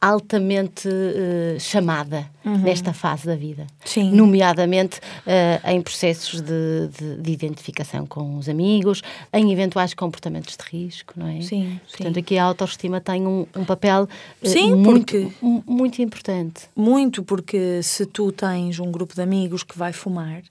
[0.00, 3.66] altamente eh, chamada nesta fase da vida.
[3.84, 4.10] Sim.
[4.12, 10.76] Nomeadamente eh, em processos de, de- de identificação com os amigos, em eventuais comportamentos de
[10.78, 11.40] risco, não é?
[11.42, 12.20] Sim, Portanto, sim.
[12.20, 14.08] aqui a autoestima tem um, um papel
[14.42, 16.62] eh, Sim, muito, muito importante.
[16.76, 20.42] Muito, porque se tu tens um grupo de amigos que vai fumar,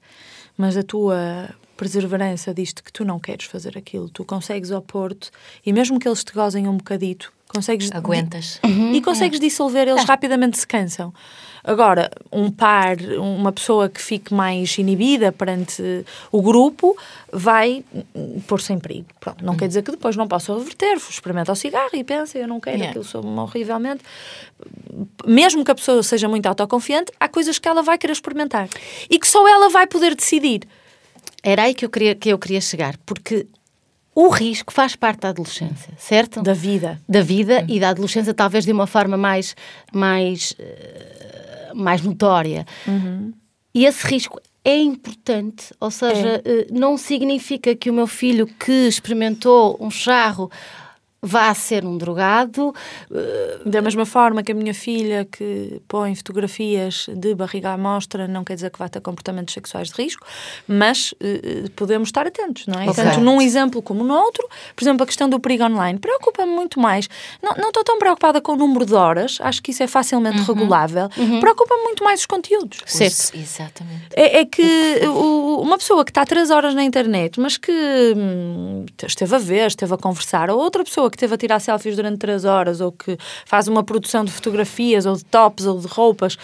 [0.57, 5.29] mas a tua perseverança disto que tu não queres fazer aquilo, tu consegues opor-te
[5.65, 8.59] e mesmo que eles te gozem um bocadito, consegues Aguentas.
[8.93, 11.13] e consegues dissolver, eles rapidamente se cansam.
[11.63, 16.95] Agora, um par, uma pessoa que fique mais inibida perante o grupo,
[17.31, 17.83] vai
[18.47, 19.07] pôr-se em perigo.
[19.19, 22.47] Pronto, não quer dizer que depois não possa reverter, experimenta o cigarro e pensa, eu
[22.47, 22.91] não quero, Yeah.
[22.91, 24.01] aquilo soube-me horrivelmente.
[25.25, 28.69] Mesmo que a pessoa seja muito autoconfiante, há coisas que ela vai querer experimentar
[29.09, 30.61] e que só ela vai poder decidir.
[31.43, 33.45] Era aí que eu queria, que eu queria chegar, porque
[34.19, 36.41] o risco faz parte da adolescência, certo?
[36.41, 36.99] Da vida.
[37.07, 39.55] da vida e da adolescência talvez de uma forma mais
[39.93, 42.65] mais eh, mais notória
[43.75, 48.87] e esse risco é importante ou seja eh, não significa que o meu filho que
[48.87, 50.49] experimentou um charro
[51.21, 52.73] vá ser um drogado
[53.11, 58.27] eh, Da mesma forma que a minha filha que põe fotografias de barriga à mostra
[58.27, 60.25] não quer dizer que vá ter comportamentos sexuais de risco,
[60.67, 62.89] mas eh, podemos estar atentos, não é?
[62.89, 63.03] Ok.
[63.03, 66.79] Tanto num exemplo como no outro, por exemplo, a questão do perigo online preocupa-me muito
[66.79, 67.09] mais.
[67.41, 70.37] Não, não estou tão preocupada com o número de horas, acho que isso é facilmente
[70.43, 71.09] regulável.
[71.39, 72.79] Preocupa-me muito mais os conteúdos.
[72.85, 74.07] certo Exatamente.
[74.15, 77.71] É, é que o- uma pessoa que está três horas na internet, mas que
[78.15, 81.95] hum, esteve a ver, esteve a conversar, ou outra pessoa que esteve a tirar selfies
[81.95, 85.87] durante três horas, ou que faz uma produção de fotografias, ou de tops, ou de
[85.87, 86.37] roupas,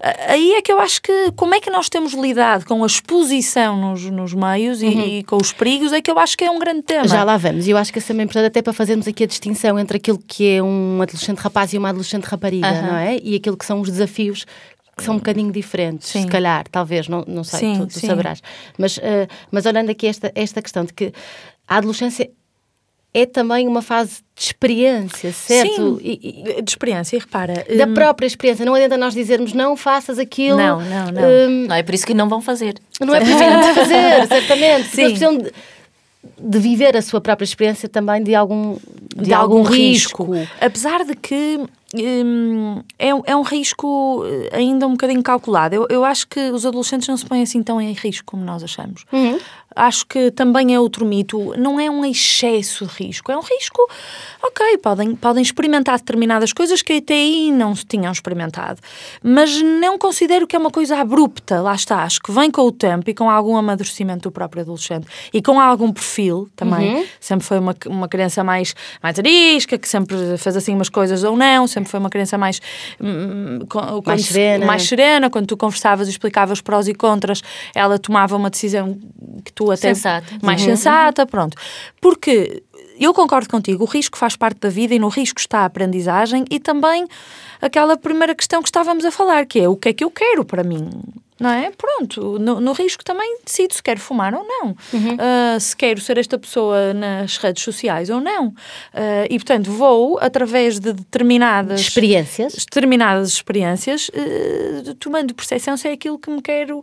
[0.00, 2.86] a- aí é que eu acho que como é que nós temos lidado com a
[2.86, 6.50] exposição nos, nos meios e, e com os perigos, é que eu acho que é
[6.50, 7.06] um grande tema.
[7.08, 9.24] já lá vamos e eu acho que isso também é importante até para fazermos aqui
[9.24, 12.82] a distinção entre aquilo que é um adolescente rapaz e uma adolescente rapariga Aham.
[12.86, 14.44] não é e aquilo que são os desafios
[14.96, 16.22] que são um bocadinho diferentes, Sim.
[16.22, 18.42] se calhar, talvez, não, não sei, Sim, tu, tu saberás.
[18.76, 21.12] Mas, eh, mas olhando aqui esta, esta questão de que
[21.68, 22.28] a adolescência
[23.14, 25.74] é também uma fase de experiência, certo?
[25.74, 27.64] Sim, E- e- de experiência, e repara.
[27.76, 28.64] da hum, própria experiência.
[28.64, 30.58] Não adianta nós dizermos não faças aquilo.
[30.58, 31.22] Não, não, não.
[31.22, 32.74] hum, Não é por isso que não vão fazer.
[33.00, 34.88] não é preciso de fazer, certamente.
[34.88, 35.00] Sim.
[35.02, 35.50] eles precisam de,
[36.38, 38.76] de viver a sua própria experiência também de algum,
[39.16, 40.28] de, de algum, algum risco.
[40.60, 41.58] Apesar de que
[41.94, 45.74] hum, é, um- é um risco eh, ainda um bocadinho calculado.
[45.74, 48.62] Eu, eu acho que os adolescentes não se põem assim tão em risco como nós
[48.62, 49.04] achamos.
[49.76, 51.54] Acho que também é outro mito.
[51.56, 53.30] Não é um excesso de risco.
[53.30, 53.80] É um risco,
[54.42, 58.80] ok, podem, podem experimentar determinadas coisas que até aí não se tinham experimentado.
[59.22, 61.60] Mas não considero que é uma coisa abrupta.
[61.60, 62.02] Lá está.
[62.02, 65.06] Acho que vem com o tempo e com algum amadurecimento do próprio adolescente.
[65.32, 67.06] E com algum perfil também.
[67.20, 71.36] Sempre foi uma, uma criança mais, mais arisca, que sempre fez assim umas coisas ou
[71.36, 71.66] não.
[71.68, 72.60] Sempre foi uma criança mais...
[73.00, 74.66] hum, quando se- serena.
[74.66, 77.42] mais serena, quando tu conversavas e explicavas prós e contras,
[77.74, 78.98] ela tomava uma decisão
[79.44, 80.38] que tu até Sensata.
[80.40, 81.56] mais sensata, pronto.
[82.00, 82.62] Porque
[82.98, 86.44] eu concordo contigo, o risco faz parte da vida e no risco está a aprendizagem
[86.48, 87.06] e também
[87.60, 90.44] aquela primeira questão que estávamos a falar, que é o que é que eu quero
[90.44, 90.88] para mim.
[91.40, 91.70] Não é?
[91.70, 94.76] Pronto, no, no risco também decido se quero fumar ou não,
[95.18, 98.52] Ah, se quero ser esta pessoa nas redes sociais ou não.
[98.92, 102.54] Ah, e portanto, vou através de determinadas Experiências.
[102.54, 106.82] determinadas experiências, eh, tomando percepção se é aquilo que me quero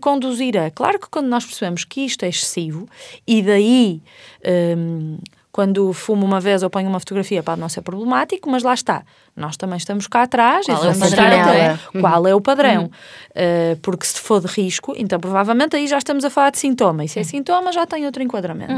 [0.00, 0.70] conduzir a.
[0.70, 2.86] Claro que quando nós percebemos que isto é excessivo,
[3.26, 4.02] e daí,
[4.42, 5.16] ehm,
[5.54, 9.04] quando fumo uma vez ou ponho uma fotografia, pode não ser problemático, mas lá está.
[9.36, 11.66] Nós também estamos cá atrás Qual e é vamos padrão, estar é?
[11.68, 12.00] atentos.
[12.00, 12.90] Qual é o padrão?
[13.32, 17.04] Eh, porque se for de risco, então provavelmente aí já estamos a falar de sintoma.
[17.04, 18.74] E se é sintoma, já tem outro enquadramento.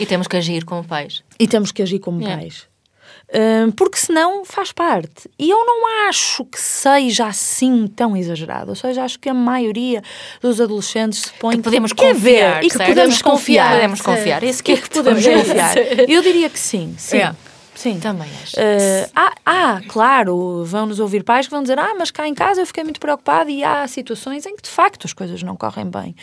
[0.00, 1.22] E temos que agir como pais.
[1.38, 2.40] E temos que agir como Yeah.
[2.42, 2.73] pais.
[3.76, 5.28] Porque senão faz parte.
[5.38, 8.70] E eu não acho que seja assim tão exagerado.
[8.70, 10.02] Ou seja, acho que a maioria
[10.40, 12.88] dos adolescentes se põe Que podemos quer confiar, ver e que certo?
[12.88, 13.72] podemos confiar.
[13.72, 14.42] Podemos confiar.
[14.42, 15.76] Esse que é que Podemos confiar.
[16.08, 17.16] Eu diria que sim, sim.
[17.16, 17.36] Yeah.
[17.74, 17.98] Sim.
[18.00, 18.54] Também acho.
[18.58, 22.60] Eh, há, há, claro, vão-nos ouvir pais que vão dizer: Ah, mas cá em casa
[22.60, 25.86] eu fiquei muito preocupada e há situações em que de facto as coisas não correm
[25.90, 26.14] bem.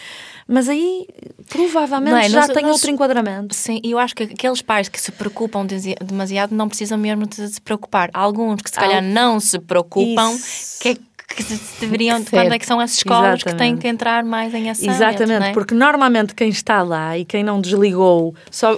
[0.48, 1.08] Mas aí
[1.50, 2.30] provavelmente Não é?
[2.30, 3.54] já Nós- tem nós- outro enquadramento.
[3.56, 5.66] Sim, e eu acho que aqueles pais que se preocupam
[6.06, 8.10] demasiado não precisam mesmo de se preocupar.
[8.14, 10.80] Há alguns que se calhar não se preocupam, Isso.
[10.82, 10.96] que é
[11.36, 11.44] que
[11.80, 12.32] deveriam, Certo.
[12.32, 13.82] quando é que são as escolas que têm Exatamente.
[13.82, 14.90] que entrar mais em ação.
[14.94, 15.52] Exatamente, é?
[15.54, 18.78] porque normalmente quem está lá e quem não desligou só,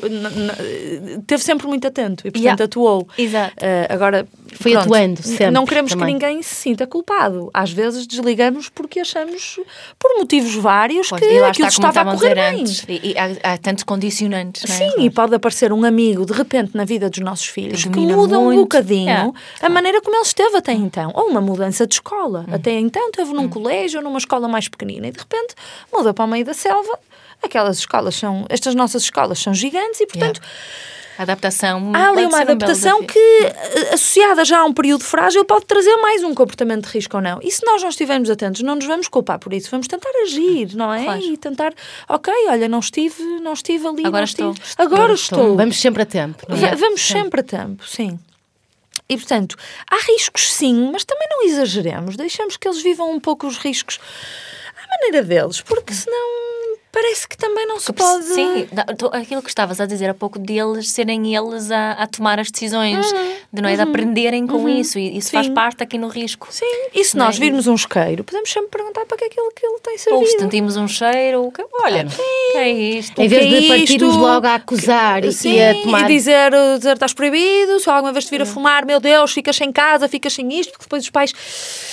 [1.28, 2.64] teve sempre muito atento e, portanto, Yeah.
[2.64, 3.08] atuou.
[3.18, 3.54] Exato.
[3.62, 6.08] Eh, agora, Foi pronto, atuando sempre Não queremos também.
[6.08, 7.50] que ninguém se sinta culpado.
[7.54, 9.60] Às vezes desligamos porque achamos,
[10.00, 12.62] por motivos vários, Pois, que aquilo estava a correr bem.
[12.62, 12.86] antes.
[12.88, 14.74] E, e há, há tantos condicionantes, é?
[14.90, 18.00] Sim, e pode aparecer um amigo de repente na vida dos nossos filhos Que que
[18.00, 18.62] muda um muito.
[18.62, 19.32] bocadinho Yeah.
[19.62, 21.12] a maneira como ele esteve até então.
[21.14, 22.43] Ou uma mudança de escola.
[22.48, 22.54] Hum.
[22.56, 25.56] Até então esteve num colégio ou numa escola mais pequenina e de repente
[25.92, 27.00] muda para o meio da selva.
[27.42, 30.40] Aquelas escolas são, estas nossas escolas são gigantes e portanto
[31.16, 31.92] Adaptação.
[31.94, 33.08] Há ali uma um adaptação desafio.
[33.08, 37.18] que, eh, associada já a um período frágil, pode trazer mais um comportamento de risco
[37.18, 37.40] ou não.
[37.44, 40.76] E se nós não estivermos atentos, não nos vamos culpar por isso, vamos tentar agir,
[40.76, 41.04] não é?
[41.04, 41.22] Claro.
[41.22, 41.72] E tentar,
[42.10, 44.52] ok, olha, não estive, não estive ali, Agora não estou.
[44.54, 45.56] estive- agora estou.
[45.56, 46.44] Vamos sempre a tempo.
[46.50, 46.56] é?
[46.56, 48.18] Va- Vamos sempre a tempo, sim.
[49.10, 49.58] E, portanto,
[49.90, 52.16] há riscos sim, mas também não exageremos.
[52.16, 54.00] Deixamos que eles vivam um pouco os riscos
[54.76, 58.24] à maneira deles, porque senão parece que também não se Que pode...
[58.26, 58.68] Sim,
[59.12, 63.06] aquilo que estavas a dizer há pouco deles serem eles a, a tomar as decisões,
[63.52, 63.76] de, não é?
[63.76, 65.54] de aprenderem com isso, e isso faz Sim.
[65.56, 66.48] parte aqui no risco.
[66.52, 66.64] Sim,
[66.94, 67.28] e se Não é?
[67.28, 70.22] nós virmos um isqueiro, podemos sempre perguntar para que é aquilo que ele tem servido.
[70.22, 73.20] Ou se sentimos um cheiro, que- olha, que é isto?
[73.20, 74.22] Em O vez que é de partirmos isto?
[74.22, 76.10] logo a acusar e- Sim, e a tomar.
[76.12, 79.56] e dizer, dizer estás proibido, se alguma vez te vir a fumar, meu Deus, ficas
[79.56, 81.34] sem casa, ficas sem isto, porque depois os pais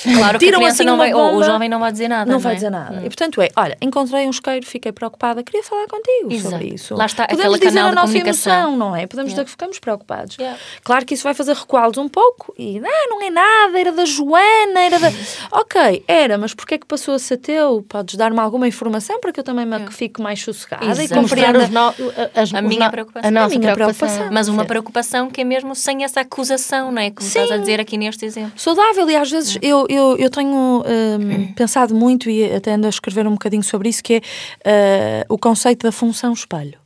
[0.03, 2.31] Claro que a tiram assim não vai, ou o jovem não vai dizer nada.
[2.31, 2.41] Não é?
[2.43, 2.99] vai dizer nada.
[3.01, 6.51] E portanto é, olha, encontrei um isqueiro, fiquei preocupada, queria falar contigo Exato.
[6.51, 6.95] sobre isso.
[6.95, 9.07] Lá está, Podemos dizer canal a nossa emoção, não é?
[9.07, 10.37] Podemos dizer que ficamos preocupados.
[10.39, 10.59] Yeah.
[10.83, 14.05] Claro que isso vai fazer recuá-los um pouco e, ah, não é nada, era da
[14.05, 15.09] Joana, era da...
[15.53, 17.85] ok, era, mas porquê é que passou a ser teu?
[17.89, 21.21] Podes dar-me alguma informação para que eu também me fique mais sossegada e Exato.
[21.23, 21.69] Mostrar compreenda...
[21.69, 23.29] no- as- A minha preocupação.
[23.29, 24.09] A nossa A minha preocupação.
[24.09, 24.33] preocupação.
[24.33, 24.69] Mas uma Sim.
[24.69, 27.11] preocupação que é mesmo sem essa acusação, não é?
[27.11, 27.61] Como estás a Sim.
[27.61, 28.53] dizer aqui neste exemplo.
[28.57, 32.91] saudável e às vezes eu, eu, eu tenho hum, pensado muito e até ando a
[32.91, 34.23] escrever um bocadinho sobre isso que é uh,
[35.29, 36.79] o conceito da função espelho.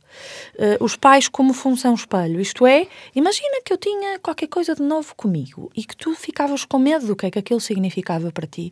[0.55, 4.81] Uh, os pais como função espelho, isto é, imagina que eu tinha qualquer coisa de
[4.81, 8.47] novo comigo e que tu ficavas com medo do que é que aquilo significava para
[8.47, 8.71] ti.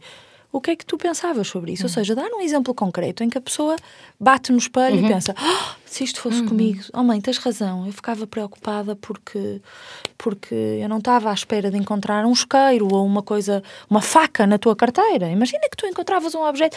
[0.54, 1.84] O que é que tu pensavas sobre isso?
[1.84, 3.76] Ou seja, dar um exemplo concreto em que a pessoa
[4.20, 7.94] bate no espelho e pensa: "Ah, se isto fosse comigo, oh mãe, tens razão, eu
[7.94, 9.62] ficava preocupada porque,
[10.18, 14.48] porque eu não estava à espera de encontrar um isqueiro ou uma coisa, uma faca
[14.48, 15.30] na tua carteira.
[15.30, 16.76] Imagina que tu encontravas um objeto,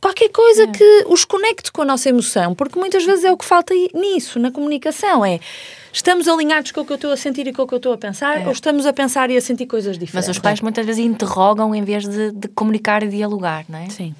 [0.00, 3.44] qualquer coisa que os conecte com a nossa emoção, porque muitas vezes é o que
[3.44, 5.38] falta nisso, na comunicação, é
[5.92, 7.92] estamos alinhados com o que eu estou a sentir e com o que eu estou
[7.92, 10.30] a pensar, ou estamos a pensar e a sentir coisas Mas diferentes.
[10.30, 13.88] os pais muitas vezes interrogam em vez de, de comunicar e dialogar, não é?
[13.90, 14.12] Sim.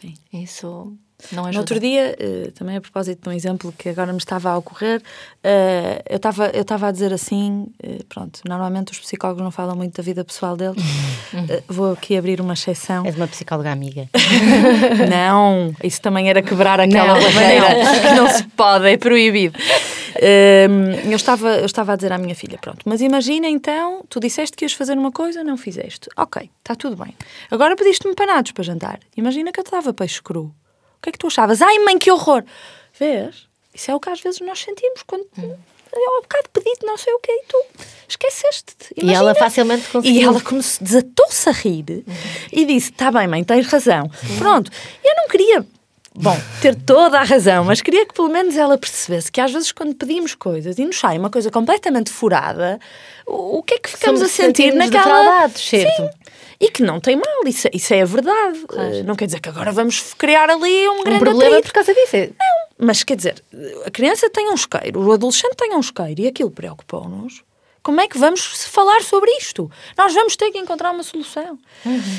[0.00, 0.14] Sim.
[0.32, 0.96] Isso.
[1.32, 4.58] No outro dia, eh, também a propósito de um exemplo que agora me estava a
[4.58, 5.02] ocorrer,
[5.42, 9.76] eh, eu estava eu estava a dizer assim, eh, pronto, normalmente os psicólogos não falam
[9.76, 10.82] muito da vida pessoal deles,
[11.68, 13.04] vou aqui abrir uma exceção.
[13.04, 14.08] És uma psicóloga amiga.
[15.10, 17.66] Não, isso também era quebrar aquela Não, barreira
[18.00, 19.58] que não se pode, é proibido.
[20.16, 24.18] Hum, eu, estava, eu estava a dizer à minha filha, pronto, mas imagina então, tu
[24.18, 26.08] disseste que ias fazer uma coisa, não fizeste.
[26.16, 27.14] Ok, está tudo bem.
[27.50, 29.00] Agora pediste-me panados para jantar.
[29.16, 30.54] Imagina que eu te dava peixe cru.
[30.98, 31.62] O que é que tu achavas?
[31.62, 32.44] Ai mãe, que horror!
[32.98, 33.46] Vês?
[33.74, 35.26] Isso é o que às vezes nós sentimos quando...
[35.98, 37.64] Eu há bocado pedi-te não sei o que e tu
[38.08, 38.92] esqueceste-te.
[38.96, 39.34] E ela Imagina.
[39.34, 40.28] facilmente E conseguiu.
[40.30, 42.04] ela como se desatou-se a rir
[42.52, 44.10] e disse: Está bem, mãe, tens razão.
[44.36, 44.70] Pronto,
[45.02, 45.64] eu não queria,
[46.18, 49.72] bom, ter toda a razão, mas queria que pelo menos ela percebesse que às vezes
[49.72, 52.78] quando pedimos coisas e nos sai uma coisa completamente furada,
[53.26, 55.48] o, o que é que ficamos Somos- a sentir naquela.
[55.50, 55.58] certo.
[56.02, 56.10] Sim.
[56.58, 58.64] E que não tem mal, isso, é- isso é a verdade.
[58.76, 61.66] Eh, Não quer dizer que agora vamos criar ali um Um grande problema atrito.
[61.68, 62.16] por causa disso.
[62.16, 62.30] é-
[62.78, 63.42] Mas quer dizer,
[63.84, 67.42] a criança tem um isqueiro, o adolescente tem um isqueiro e aquilo preocupou-nos.
[67.86, 69.70] Como é que vamos falar sobre isto?
[69.96, 71.56] Nós vamos ter que encontrar uma solução.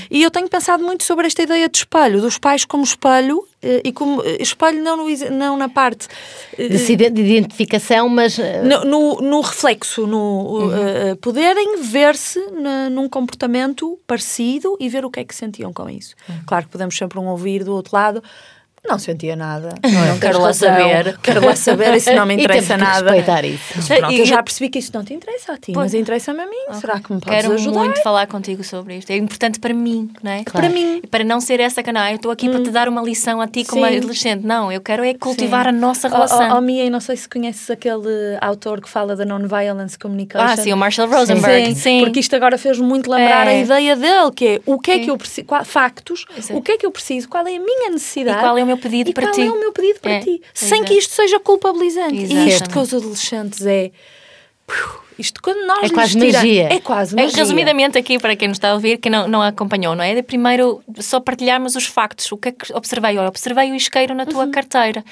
[0.10, 3.82] E eu tenho pensado muito sobre esta ideia de espelho, dos pais como espelho, eh,
[3.84, 6.08] e como eh, espelho não, no não na parte
[6.58, 8.38] eh, De, de identificação, mas.
[8.64, 12.40] no, no, no reflexo, no eh, eh, poderem ver-se
[12.90, 16.16] num comportamento parecido e ver o que é que sentiam com isso.
[16.46, 18.24] Claro que podemos sempre um ouvir do outro lado.
[18.88, 19.70] Não sentia nada.
[19.84, 21.18] Não, quero lá saber.
[21.24, 23.12] Quero lá saber, isso não me e interessa que nada.
[23.12, 23.64] respeitar isso.
[23.76, 26.42] Mas pronto, E- eu já percebi que isso não te interessa a ti, mas interessa-me
[26.42, 26.80] a mim.
[26.80, 27.80] Será que me podes Quero ajudar?
[27.80, 29.10] muito falar contigo sobre isto.
[29.12, 30.44] É importante para mim, não é?
[30.44, 31.02] Para mim.
[31.04, 32.08] E para não ser essa canal.
[32.10, 33.98] Eu estou aqui para te dar uma lição a ti como Sim.
[33.98, 34.46] adolescente.
[34.46, 35.70] Não, eu quero é cultivar Sim.
[35.70, 36.50] a nossa Oh, relação.
[36.54, 38.08] Oh, oh, Mia, e não sei se conheces aquele
[38.40, 40.46] autor que fala da non-violence communication.
[40.46, 41.76] Ah, sim, o Marshall Rosenberg.
[41.76, 42.02] Sim.
[42.06, 43.50] Porque isto agora fez muito lembrar É.
[43.50, 45.04] a ideia dele, que é o que é Sim.
[45.04, 46.58] que eu preciso, qual- factos, Exato.
[46.58, 48.78] o que é que eu preciso, qual é a minha necessidade E qual é meu
[48.78, 49.42] pedido e para qual ti.
[49.42, 52.14] é o meu pedido para É, ti, sem que isto seja culpabilizante.
[52.16, 52.74] E isto Exatamente.
[52.74, 53.92] com os adolescentes é.
[55.18, 56.68] Isto quando nós É quase tira- magia.
[56.72, 57.38] É quase É, magia.
[57.40, 60.14] Resumidamente aqui, para quem nos está a ouvir, que não, não acompanhou, não é?
[60.14, 63.18] De primeiro só partilharmos os factos, o que é que observei?
[63.18, 64.30] Olha, observei o isqueiro na Uhum.
[64.30, 65.04] tua carteira.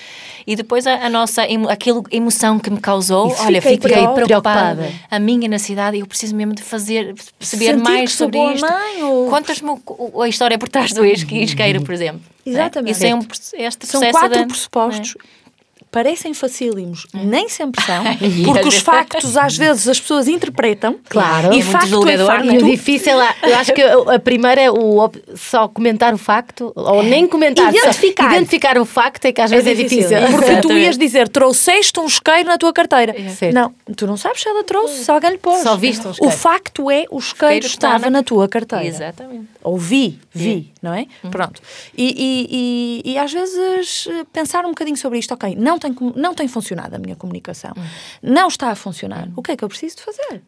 [0.45, 3.89] E depois a, a nossa, emo- aquilo, emoção que me causou, E olha, fiquei fiquei,
[3.93, 4.25] preocupada.
[4.25, 4.91] preocupada.
[5.09, 8.61] A minha necessidade, eu preciso mesmo de fazer, perceber Sentir mais que sobre isto.
[8.69, 9.71] mãe, ou- Contas-me
[10.21, 12.21] a história por trás do isque- isqueiro, por exemplo.
[12.45, 12.61] Não é?
[12.61, 12.91] Exatamente.
[12.95, 13.19] Isso é um,
[13.53, 15.15] este São quatro de- pressupostos.
[15.95, 18.03] Parecem facílimos, nem sempre são,
[18.43, 20.99] porque os factos às vezes as pessoas interpretam.
[21.07, 21.47] Claro.
[21.53, 22.45] e Muito facto é facto.
[22.45, 26.17] não E o difícil, é- eu acho que a primeira é o só comentar o
[26.17, 28.33] facto, ou nem comentar, só Identificar.
[28.35, 30.17] identificar o facto é que às vezes é difícil.
[30.31, 33.15] Porque tu ias dizer, trouxeste um isqueiro na tua carteira.
[33.29, 33.53] Certo.
[33.53, 35.61] Não, tu não sabes se ela trouxe, se alguém lhe pôs.
[35.63, 36.35] Só viste um O isqueiro.
[36.35, 38.83] facto é, o isqueiro estava na- tua carteira.
[38.85, 39.45] Exatamente.
[39.63, 41.05] Ou vi, vi, não é?
[41.31, 41.61] Pronto.
[41.97, 46.13] E, e, e, e às vezes eh, pensar um bocadinho sobre isto, ok, não tem,
[46.15, 47.73] não tem funcionado a minha comunicação,
[48.21, 50.43] não está a funcionar, o que é que eu preciso de fazer?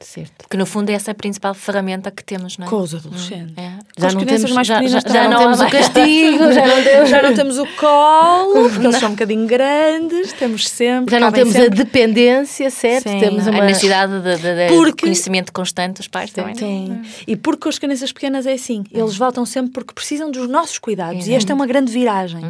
[0.00, 0.32] Certo.
[0.38, 2.68] Porque no fundo é essa a principal ferramenta que temos, não é?
[2.68, 3.54] Com os adolescentes.
[3.56, 3.72] É.
[3.96, 6.82] Já as não crianças temos, mais já, já, já não temos o castigo, já não
[6.82, 11.12] temos, Já não temos o colo, porque eles são um bocadinho grandes, temos sempre.
[11.14, 11.76] já não temos a sempre.
[11.84, 13.08] dependência, certo?
[13.08, 13.20] Sim.
[13.20, 13.64] Temos A uma...
[13.64, 16.56] necessidade de, de, de Porque- conhecimento constante dos pais também.
[16.56, 17.00] Sim.
[17.26, 21.28] E porque as crianças pequenas é assim, eles voltam sempre porque precisam dos nossos cuidados.
[21.28, 22.42] E esta é uma grande viragem.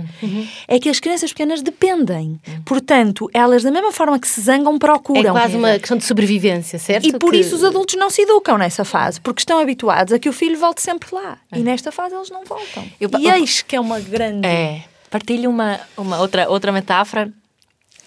[0.67, 2.41] É que as crianças pequenas dependem.
[2.65, 5.33] Portanto, elas, da mesma forma que se zangam, É procuram.
[5.33, 7.17] quase uma questão de sobrevivência, certo?
[7.17, 10.19] E por Que- isso os adultos não se educam nessa fase, porque estão habituados a
[10.19, 11.39] que o filho volte sempre lá.
[11.53, 12.85] E nesta fase eles não voltam.
[13.01, 14.47] Eu- e eis que é uma grande.
[14.47, 14.83] É.
[15.11, 17.31] Partilho uma, uma outra, outra metáfora.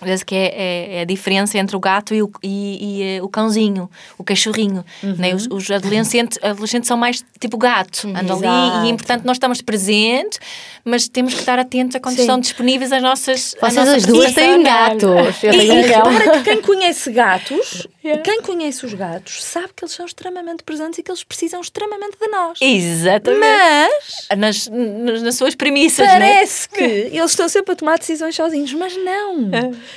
[0.01, 3.21] Vezes que é, é- é a diferença entre o gato e o, e, e, eh,
[3.23, 4.83] o cãozinho, o cachorrinho.
[5.01, 5.33] né?
[5.33, 10.37] Os, os adolescentes, adolescentes são mais tipo gato, andam ali e, portanto, nós estamos presentes,
[10.83, 12.21] mas temos que estar atentos a quando Sim.
[12.21, 13.55] estão disponíveis as nossas.
[13.59, 15.03] Vocês nossa as duas têm gatos.
[15.43, 16.11] Eu E, tenho e um cão.
[16.11, 17.87] repara que quem conhece gatos,
[18.23, 22.17] quem conhece os gatos, sabe que eles são extremamente presentes e que eles precisam extremamente
[22.21, 22.59] de nós.
[22.61, 23.39] Exatamente.
[23.39, 26.13] Mas Nas, nas, nas suas premissas, né?
[26.19, 29.49] parece que eles estão sempre a tomar decisões sozinhos, mas não.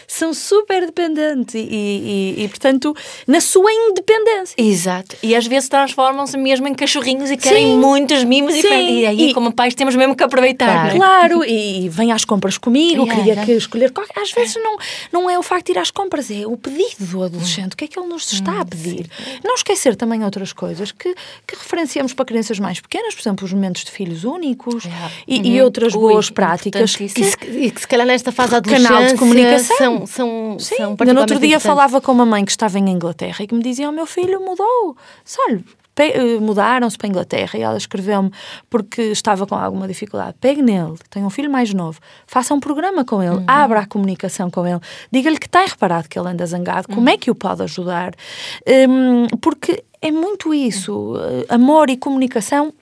[0.06, 2.94] São super dependentes e, e- e, portanto,
[3.26, 4.54] na sua independência.
[4.56, 5.16] Exato.
[5.22, 7.78] E às vezes transformam-se mesmo em cachorrinhos e querem Sim.
[7.78, 8.98] muitos mimos e, Sim.
[9.00, 10.90] e aí, E- como pais, temos mesmo que aproveitar.
[10.90, 10.94] Claro.
[10.94, 10.96] é?
[10.98, 13.46] Claro, e, e vem às compras comigo, Yeah, queria yeah.
[13.46, 13.90] que escolher.
[13.92, 14.76] qualquer- Às vezes não,
[15.12, 17.72] não é o facto de ir às compras, é o pedido do adolescente.
[17.72, 19.06] O que é que ele nos está a pedir?
[19.44, 21.14] Não esquecer também outras coisas que,
[21.46, 25.10] que referenciamos para crianças mais pequenas, por exemplo, os momentos de filhos únicos Yeah.
[25.26, 26.94] e, e outras Ui, boas práticas.
[26.94, 27.26] importantíssimo.
[27.26, 29.76] E se, e que se calhar nesta fase da Canal de comunicação.
[29.78, 31.62] São, são, Sim, são ainda no outro particularmente dia importantes.
[31.66, 34.40] falava com uma mãe que estava em Inglaterra e que me dizia: O meu filho
[34.40, 34.96] mudou.
[35.94, 38.30] Pe- eh, mudaram-se para a Inglaterra e ela escreveu-me
[38.70, 40.36] porque estava com alguma dificuldade.
[40.40, 44.48] Pegue nele, tem um filho mais novo, faça um programa com ele, abra a comunicação
[44.48, 44.78] com ele,
[45.10, 48.12] diga-lhe que tem reparado que ele anda zangado, como é que o pode ajudar?
[48.88, 52.72] Hum, porque é muito isso, eh, amor e comunicação,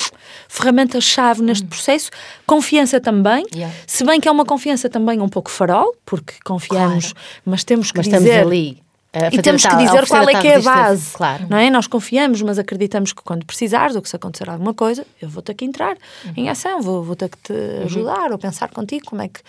[0.49, 2.11] ferramentas-chave neste processo,
[2.47, 3.75] confiança também, Yeah.
[3.87, 7.15] se bem que é uma confiança também um pouco farol, porque confiamos,
[7.45, 8.17] mas temos que Mas dizer...
[8.19, 8.86] estamos ali.
[9.33, 11.13] E temos que dizer qual é que é a base.
[11.15, 11.47] Claro.
[11.49, 11.71] Não é?
[11.71, 15.43] Nós confiamos, mas acreditamos que quando precisares ou que se acontecer alguma coisa, eu vou
[15.43, 15.97] ter que entrar
[16.37, 17.53] em ação, vou, vou ter que te
[17.85, 19.41] ajudar ou pensar contigo como é que,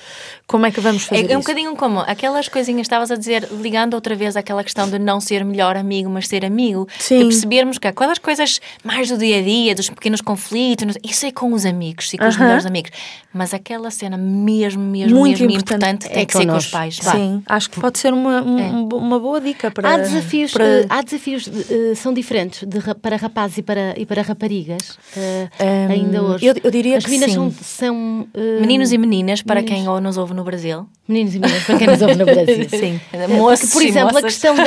[0.48, 1.48] como é que vamos fazer É, é um isso.
[1.50, 5.20] bocadinho como aquelas coisinhas que estavas a dizer, ligando outra vez àquela questão de não
[5.20, 6.88] ser melhor amigo, mas ser amigo.
[7.00, 7.20] Sim.
[7.20, 11.32] De percebermos que aquelas coisas mais do dia a dia, dos pequenos conflitos, isso é
[11.32, 12.44] com os amigos e com os Aham.
[12.46, 12.92] melhores amigos.
[13.34, 16.68] Mas aquela cena mesmo, mesmo, Muito mesmo importante importante, tem é que ser com os
[16.68, 17.00] pais.
[17.02, 19.94] Sim, acho que pode ser uma, um- uma boa dica para.
[19.94, 23.94] Há desafios, para- eh, há desafios eh, são diferentes de ra- para rapazes e para,
[23.98, 26.46] e para raparigas eh, Hum, ainda hoje.
[26.46, 27.36] eu- eu diria As que meninas sim.
[27.36, 29.80] são, são eh, Meninos e meninas, para meninos.
[29.82, 30.88] quem ou nos ouve no Brasil.
[31.08, 32.68] meninos e meninas, para quem nos ouve no Brasil.
[32.70, 33.00] Sim.
[33.38, 34.34] Moços Por e exemplo, a moças.
[34.34, 34.64] questão da,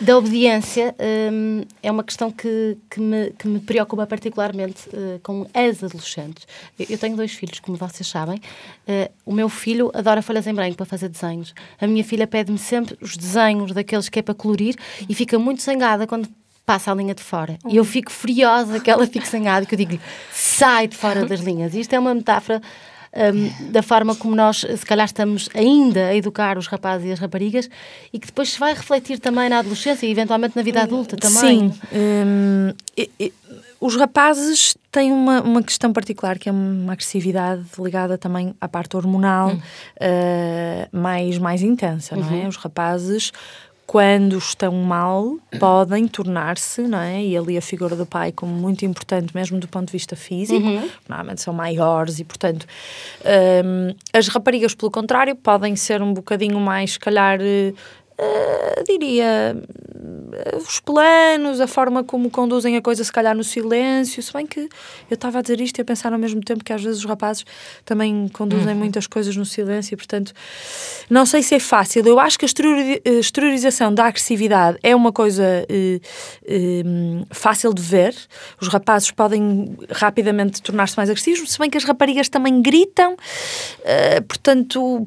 [0.00, 0.94] da obediência
[1.32, 6.46] hum, é uma questão que, que, me, que me preocupa particularmente eh, com as adolescentes.
[6.78, 8.40] Eu, tenho dois filhos, como vocês sabem.
[8.86, 11.52] Eh, o meu filho adora folhas em branco para fazer desenhos.
[11.80, 14.76] A minha filha pede-me sempre os desenhos daqueles que é para colorir
[15.08, 16.28] e fica muito zangada quando
[16.64, 17.58] passa a linha de fora.
[17.66, 19.98] E eu fico furiosa que ela fique zangada, que eu digo
[20.30, 21.74] sai de fora das linhas.
[21.74, 22.60] Isto é uma metáfora
[23.34, 27.18] hum, da forma como nós, se calhar, estamos ainda a educar os rapazes e as
[27.18, 27.68] raparigas
[28.12, 31.70] e que depois se vai refletir também na adolescência e eventualmente na vida adulta também.
[31.70, 31.74] Sim.
[31.92, 33.32] hum, e- e-
[33.80, 38.96] os rapazes têm uma, uma questão particular que é uma agressividade ligada também à parte
[38.96, 39.56] hormonal
[40.00, 42.48] eh, mais, mais intensa, não é?
[42.48, 43.32] Os rapazes.
[43.88, 47.24] Quando estão mal, podem tornar-se, não é?
[47.24, 50.60] E ali a figura do pai como muito importante, mesmo do ponto de vista físico.
[51.08, 52.66] Normalmente são maiores e, portanto,
[53.64, 57.38] hum, as raparigas, pelo contrário, podem ser um bocadinho mais, se calhar,
[58.20, 59.56] Uh, diria
[60.66, 64.22] os planos, a forma como conduzem a coisa, se calhar no silêncio.
[64.22, 66.72] Se bem que eu estava a dizer isto e a pensar ao mesmo tempo que
[66.72, 67.44] às vezes os rapazes
[67.84, 68.78] também conduzem Uhum.
[68.78, 70.32] muitas coisas no silêncio, e, portanto,
[71.08, 72.04] não sei se é fácil.
[72.06, 76.00] Eu acho que a a exteriorização da agressividade é uma coisa eh,
[76.46, 76.82] eh,
[77.30, 78.14] fácil de ver.
[78.60, 83.16] Os rapazes podem rapidamente tornar-se mais agressivos, se bem que as raparigas também gritam.
[83.84, 85.04] Eh, portanto,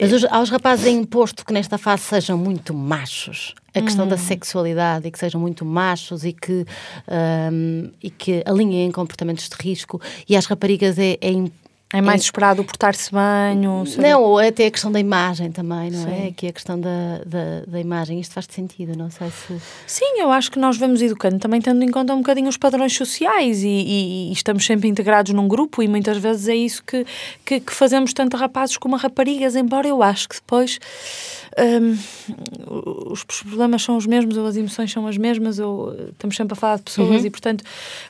[0.00, 3.54] Mas os- aos rapazes é imposto que nesta fase sejam muito machos.
[3.74, 4.10] A questão Uhum.
[4.10, 6.64] da sexualidade e que sejam muito machos e que,
[7.06, 10.00] ahm, e que alinhem comportamentos de risco.
[10.28, 13.66] E às raparigas é, é é mais esperado o portar-se bem.
[13.68, 16.16] ou Não, ou até a questão da imagem também, não é?
[16.22, 16.26] Sim.
[16.26, 18.18] Aqui a questão da, da, da imagem.
[18.18, 19.56] Isto faz sentido, não sei se.
[19.86, 22.92] Sim, eu acho que nós vamos educando também tendo em conta um bocadinho os padrões
[22.94, 27.06] sociais e, e- e estamos sempre integrados num grupo e muitas vezes é isso que,
[27.44, 30.80] que, que fazemos tanto rapazes como raparigas, embora eu acho que depois
[31.58, 31.98] hum,
[33.10, 36.52] os problemas são os mesmos ou as emoções são as mesmas ou eh, estamos sempre
[36.52, 37.64] a falar de pessoas e portanto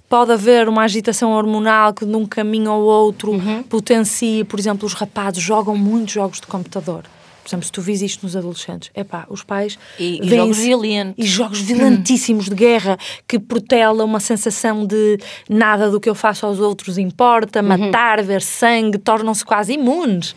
[0.09, 3.33] pode haver uma agitação hormonal que de um caminho ao outro
[3.69, 7.05] potencie, por exemplo, os rapazes jogam muitos jogos de computador.
[7.47, 11.15] Por exemplo, se tu vis isto nos adolescentes, epá, os pais E- e jogos violentos.
[11.25, 15.19] e jogos violentíssimos de guerra que protela uma sensação de
[15.49, 20.35] nada do que eu faço aos outros importa, matar, ver sangue, tornam-se quase imunes.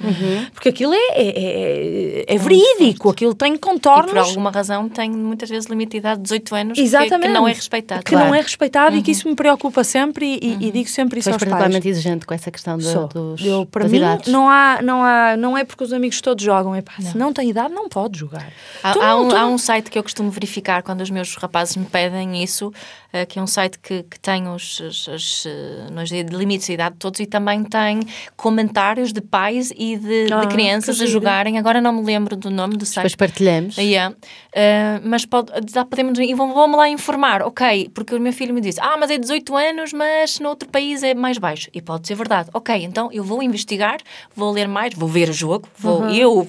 [0.53, 4.11] Porque aquilo é, é, é- é verídico, aquilo tem E contornos.
[4.11, 7.21] por alguma razão tem muitas vezes limite de idade de 18 anos que- Exatamente.
[7.27, 8.03] que, não é respeitado.
[8.03, 11.19] Que não é respeitado e que isso me preocupa sempre e, e- e digo sempre
[11.19, 11.49] isso Foi aos pais.
[11.49, 14.27] particularmente exigente com essa questão de, dos, Eu, para das mim, idades.
[14.31, 17.31] não há, não há, não é porque os amigos todos jogam, é pá, se não
[17.33, 18.51] tem idade, não pode jogar.
[18.83, 21.35] Há, há não- um, há não- um site que eu costumo verificar quando os meus
[21.35, 22.71] rapazes me pedem isso,
[23.13, 26.73] eh, que é um site que, que tem os, os, os, eh, nos limites de
[26.73, 27.99] idade todos e também tem
[28.35, 31.57] comentários de pais e de, de Ah, crianças que a jogarem.
[31.57, 33.17] Agora não me lembro do nome do Depois site.
[33.17, 33.77] partilhamos.
[33.77, 34.15] Yeah.
[34.53, 35.51] Eh, mas pode,
[35.89, 39.11] podemos e vão- vão-me lá informar, ok, porque o meu filho me disse, ah, mas
[39.11, 41.69] é 18 anos, mas no outro país é mais baixo.
[41.73, 42.49] E pode ser verdade.
[42.53, 43.97] Ok, então eu vou investigar,
[44.35, 46.47] vou ler mais, vou ver o jogo, vou eu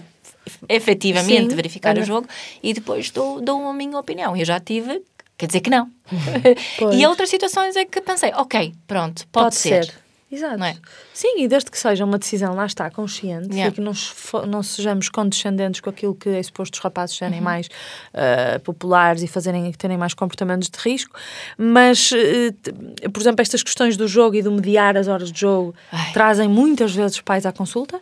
[0.68, 2.02] efetivamente Sim, verificar olha.
[2.02, 2.28] o jogo
[2.62, 4.36] e depois dou, dou a minha opinião.
[4.36, 5.02] Eu já tive,
[5.36, 5.90] quer dizer que não.
[6.78, 6.96] Pois.
[6.98, 9.92] e outras situações é que pensei, ok, pronto, pode, ser.
[10.32, 10.62] Exato.
[10.62, 10.76] É?
[11.12, 13.68] Sim, e desde que seja uma decisão, lá está, consciente, Yeah.
[13.70, 17.44] e que não, sejamos condescendentes com aquilo que é suposto os rapazes serem Uhum.
[17.44, 17.68] mais
[18.14, 21.18] ah, populares e fazerem, terem mais comportamentos de risco,
[21.58, 25.74] mas, t- por exemplo, estas questões do jogo e do mediar as horas de jogo
[25.90, 26.12] Ai.
[26.12, 28.00] trazem muitas vezes pais à consulta,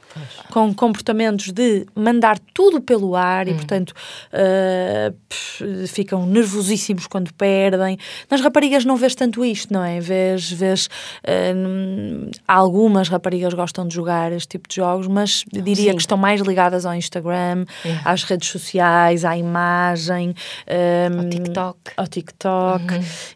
[0.52, 3.52] com comportamentos de mandar tudo pelo ar Hum.
[3.52, 3.94] e, portanto,
[4.32, 7.96] ah, pff, ficam nervosíssimos quando perdem.
[8.30, 9.98] Nas raparigas não vês tanto isto, não é?
[10.00, 10.88] Vês, vês
[12.46, 15.96] algumas raparigas gostam de jogar este tipo de jogos, mas eu diria Sim.
[15.96, 18.10] que estão mais ligadas ao Instagram, Yeah.
[18.10, 20.34] às redes sociais, à imagem,
[20.66, 21.78] hum, Ao TikTok.
[21.96, 22.84] ao TikTok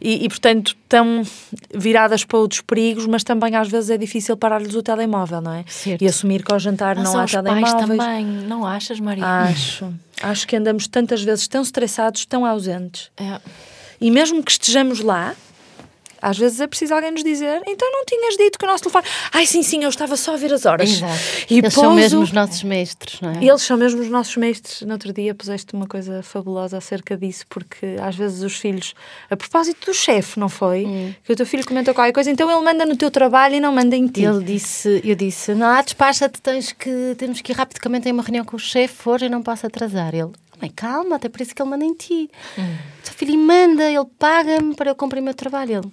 [0.00, 1.22] e, e, portanto estão
[1.74, 5.64] viradas para outros perigos, mas também às vezes é difícil parar-lhes o telemóvel, não é?
[5.66, 6.02] Certo.
[6.02, 7.72] E assumir que ao jantar Mas não há telemóveis.
[7.72, 9.24] também, não achas, Maria?
[9.24, 9.92] Acho.
[10.22, 13.10] Acho que andamos tantas vezes tão estressados, tão ausentes.
[13.16, 13.40] É.
[14.00, 15.34] E mesmo que estejamos lá,
[16.22, 19.04] às vezes é preciso alguém nos dizer então não tinhas dito que o nosso telefone...
[19.32, 20.88] Ai, sim, sim, eu estava só a ver as horas.
[20.88, 21.12] Exato.
[21.50, 23.44] E Eles são pouso- mesmo os nossos mestres, não é?
[23.44, 24.82] eles são mesmo os nossos mestres.
[24.82, 28.94] No outro dia puseste uma coisa fabulosa acerca disso, porque às vezes os filhos,
[29.28, 30.84] a propósito do chefe, não foi?
[30.86, 31.14] Hum.
[31.24, 33.72] Que o teu filho comentou qualquer coisa, então ele manda no teu trabalho e não
[33.72, 34.22] manda em ti.
[34.22, 38.44] Ele disse, eu disse, não, despacha-te, tens que, temos que ir rapidamente a uma reunião
[38.44, 40.14] com o chefe hoje, eu não posso atrasar.
[40.14, 42.30] Ele, mãe, calma, até por isso que ele manda em ti.
[42.58, 42.76] Hum.
[43.08, 45.72] O filho manda, ele paga-me para eu cumprir o meu trabalho.
[45.78, 45.92] Ele,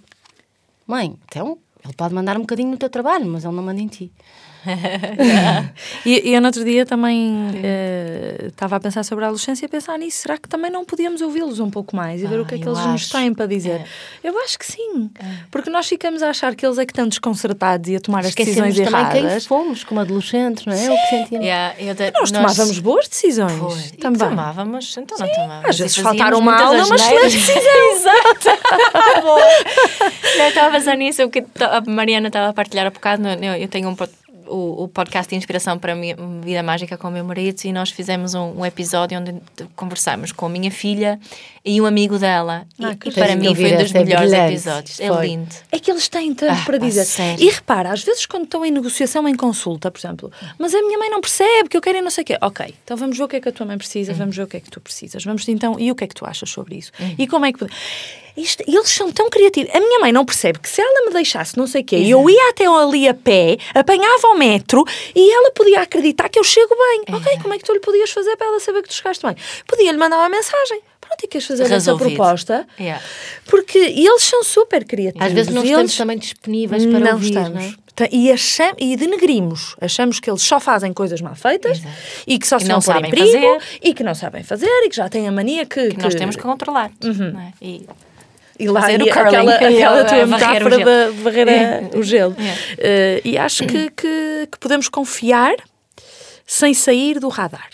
[0.90, 3.88] mãe, então, ele pode mandar um bocadinho no teu trabalho, mas ele não manda em
[3.88, 4.12] ti.
[6.06, 9.68] E, e eu no outro dia também eh, estava a pensar sobre a adolescência e
[9.68, 10.20] a pensar nisso.
[10.20, 12.62] Será que também não podíamos ouvi-los um pouco mais e ver o que é Ah,
[12.62, 13.12] que eles nos acho.
[13.12, 13.86] têm para dizer?
[14.24, 15.10] Eu acho que sim.
[15.52, 18.28] Porque nós ficamos a achar que eles é que estão desconcertados e a tomar as
[18.28, 19.46] Esquecemos decisões também quem erradas.
[19.46, 20.90] fomos como adolescentes, não é?
[20.90, 21.46] O que sentíamos.
[21.46, 24.20] Yeah, eu de- Nós tomávamos boas decisões Pois, também.
[24.30, 25.66] Tomávamos, então não tomávamos.
[25.70, 28.50] às vezes faltaram uma aula, mas Exato.
[29.24, 29.40] Bom.
[30.40, 33.28] Eu estava a pensar nisso, o que a Mariana estava a partilhar há bocado.
[33.28, 33.96] Eu, eu tenho um
[34.50, 37.72] o, o podcast de inspiração para a minha vida mágica com o meu marido e
[37.72, 39.36] nós fizemos um, um episódio onde
[39.76, 41.20] conversamos com a minha filha
[41.70, 42.66] e um amigo dela.
[42.80, 44.54] E- Ah, que e, para mim foi um dos é melhores brilhante.
[44.54, 45.00] episódios.
[45.00, 45.28] É Foi.
[45.28, 45.56] lindo.
[45.72, 47.06] É que eles têm tanto Ah, para dizer.
[47.06, 47.44] sério.
[47.44, 50.98] E repara, às vezes quando estão em negociação, em consulta, por exemplo, mas a minha
[50.98, 52.38] mãe não percebe que eu quero e não sei o quê.
[52.42, 54.48] Ok, então vamos ver o que é que a tua mãe precisa, vamos ver o
[54.48, 55.24] que é que tu precisas.
[55.24, 56.92] Vamos então, e o que é que tu achas sobre isso?
[57.18, 57.66] E como é que.
[58.38, 59.74] Isto- eles são tão criativos.
[59.76, 62.12] A minha mãe não percebe que se ela me deixasse não sei o quê, e
[62.12, 66.44] eu ia até ali a pé, apanhava o metro e ela podia acreditar que eu
[66.44, 67.16] chego bem.
[67.18, 69.36] Ok, como é que tu lhe podias fazer para ela saber que tu chegaste bem?
[69.68, 70.80] Podia-lhe mandar uma mensagem.
[71.20, 73.04] Simpáticas fazer essa proposta, Yeah.
[73.46, 75.28] porque eles são super criativos.
[75.28, 77.50] Às vezes não estamos eles também disponíveis para não ouvir, estamos.
[77.54, 77.74] não é?
[77.96, 79.76] Tá, E, acham, e denegrimos.
[79.82, 81.82] Achamos que eles só fazem coisas mal feitas
[82.26, 83.28] e que só se não sabem perigo
[83.60, 83.80] fazer.
[83.84, 85.90] e que não sabem fazer e que já têm a mania que.
[85.90, 86.92] Que nós temos que controlar.
[87.04, 87.52] não é?
[87.62, 87.86] E
[88.58, 89.10] E lá e curling.
[89.10, 92.36] aquela, aquela tua o metáfora da de varrer a- o gelo.
[92.40, 92.56] É.
[92.78, 95.56] Eh, e acho que, que, que podemos confiar
[96.48, 97.70] sem sair do radar.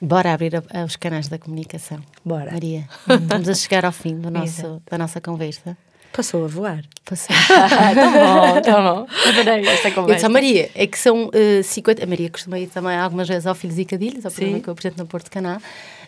[0.00, 1.98] Bora abrir a- os canais da comunicação.
[2.24, 2.52] Bora.
[2.52, 5.76] Maria, estamos a chegar ao fim do nosso, da nossa conversa.
[6.12, 6.82] Passou a voar.
[7.04, 7.34] Passou.
[7.48, 9.06] tá bom, tá bom.
[9.28, 10.14] Adorei esta Eu conversa.
[10.14, 12.02] disse à Maria, é que são eh, 50.
[12.02, 14.62] A Maria costuma ir também algumas vezes ao Filhos e Cadilhos, ao programa Sim.
[14.62, 15.58] que eu apresento no Porto Canal,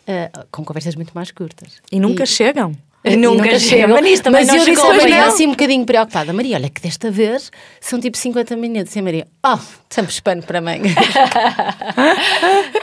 [0.06, 1.74] eh, com conversas muito mais curtas.
[1.92, 2.72] E nunca chegam.
[3.04, 3.88] E nunca chega.
[3.88, 4.32] Mas nisso eu
[4.64, 6.32] disse à pois Maria assim um bocadinho preocupada.
[6.32, 8.94] Maria, olha que desta vez são tipo 50 minutos.
[8.94, 10.88] E a Maria, oh, sempre pano para manga.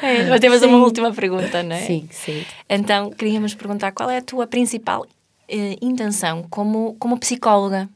[0.02, 1.82] É, Mas temos uma última pergunta, não é?
[1.82, 2.46] sim, sim.
[2.70, 5.06] Então, queríamos perguntar qual é a tua principal
[5.48, 7.90] eh, intenção como, como psicóloga?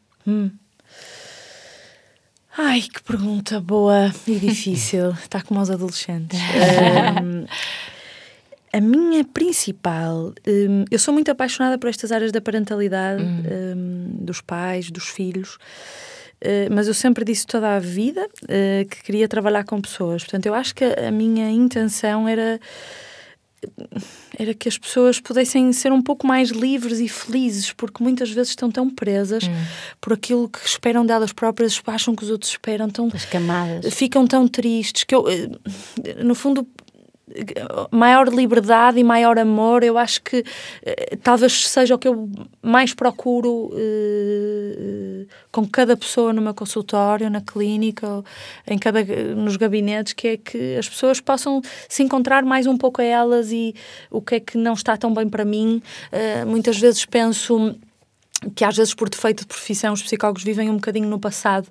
[2.58, 5.12] Ai, que pergunta boa e difícil.
[5.24, 6.40] Está como aos adolescentes.
[7.18, 7.46] Ahm,
[8.72, 10.34] a minha principal.
[10.48, 15.58] hum, eu sou muito apaixonada por estas áreas da parentalidade, hum, dos pais, dos filhos.
[16.42, 20.24] Uh, mas eu sempre disse toda a vida uh, que queria trabalhar com pessoas.
[20.24, 22.60] Portanto, eu acho que a, minha intenção era
[24.38, 28.52] era que as pessoas pudessem ser um pouco mais livres e felizes, porque muitas vezes
[28.52, 29.44] estão tão presas
[30.00, 33.94] por aquilo que esperam delas próprias, acham que os outros esperam, tão, As camadas.
[33.94, 36.66] ficam tão tristes que eu, eh, no fundo,
[37.92, 40.44] maior liberdade e maior amor, eu acho que
[40.84, 42.30] eh, talvez seja o que eu
[42.62, 48.24] mais procuro eh, com cada pessoa no meu consultório, na clínica,
[48.68, 49.04] em cada,
[49.36, 53.52] nos gabinetes, que é que as pessoas possam se encontrar mais um pouco a elas
[53.52, 53.74] e
[54.10, 55.82] o que é que não está tão bem para mim.
[56.12, 57.76] Eh, muitas vezes penso
[58.56, 61.68] que às vezes por defeito de profissão os psicólogos vivem um bocadinho no passado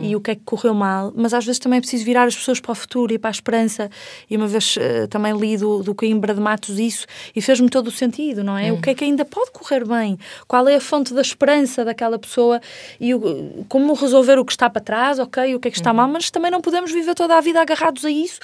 [0.00, 2.36] e o que é que correu mal, mas às vezes também é preciso virar as
[2.36, 3.90] pessoas para o futuro e para a esperança.
[4.30, 7.88] E uma vez eh, também li do, do Coimbra de Matos isso e fez-me todo
[7.88, 8.70] o sentido, não é?
[8.72, 10.16] O que é que ainda pode correr bem?
[10.46, 12.60] Qual é a fonte da esperança daquela pessoa?
[13.00, 15.92] E o- como resolver o que está para trás, ok, o que é que está
[15.92, 18.38] mal, mas também não podemos viver toda a vida agarrados a isso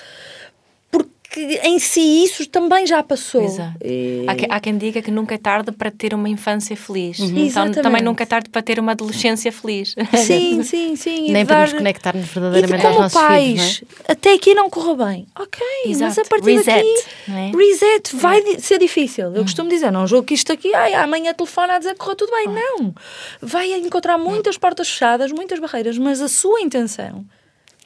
[1.31, 3.45] porque em si isso também já passou.
[3.45, 3.76] Exato.
[3.85, 7.18] E- Há, que- há quem diga que nunca é tarde para ter uma infância feliz.
[7.20, 7.83] Então Exatamente.
[7.83, 9.95] também nunca é tarde para ter uma adolescência feliz.
[10.16, 11.26] Sim, sim, sim.
[11.29, 13.45] e Nem dar- para nos conectarmos E de verdadeiramente aos como nossos pais,
[13.76, 15.26] filhos, até aqui não correu bem.
[15.39, 16.20] Ok, mas Exato.
[16.20, 17.51] a partir Reset, daqui, é?
[17.57, 19.35] reset, vai di- ser difícil.
[19.35, 22.16] Eu costumo dizer, não jogo que isto aqui, ai, amanhã telefona a dizer que correu
[22.16, 22.49] tudo bem.
[22.49, 22.95] Não.
[23.43, 27.24] Vai encontrar muitas portas fechadas, muitas barreiras, mas a sua intenção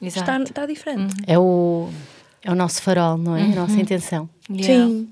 [0.01, 0.43] está, Exato.
[0.43, 1.13] está diferente.
[1.15, 1.33] não é?
[1.33, 2.02] É o, é
[2.53, 3.43] o nosso farol, não é?
[3.43, 4.29] A nossa intenção.
[4.49, 4.87] Yeah.
[4.87, 5.09] Sim.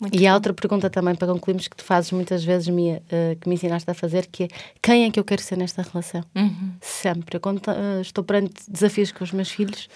[0.00, 3.36] Muito E há outra pergunta também para concluirmos que tu fazes muitas vezes, Mia, eh,
[3.40, 4.48] que me ensinaste a fazer, que é
[4.80, 6.22] quem é que eu quero ser nesta relação?
[6.36, 6.72] Uhum.
[6.80, 7.36] Sempre.
[7.36, 9.88] Eu, quando eh, estou perante desafios com os meus filhos,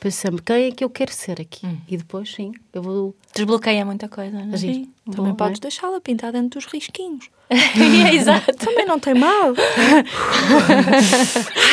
[0.00, 1.66] penso sempre quem é que eu quero ser aqui?
[1.66, 1.76] Hum.
[1.86, 4.54] E depois, sim, eu vou Desbloqueia muita coisa, não é?
[4.54, 4.74] agir.
[4.74, 4.92] Sim.
[5.10, 5.62] Bom, Também não podes é?
[5.62, 7.26] deixá-la pintar dentro dos risquinhos.
[7.50, 8.52] É, Exato.
[8.54, 9.52] Também não tem mal.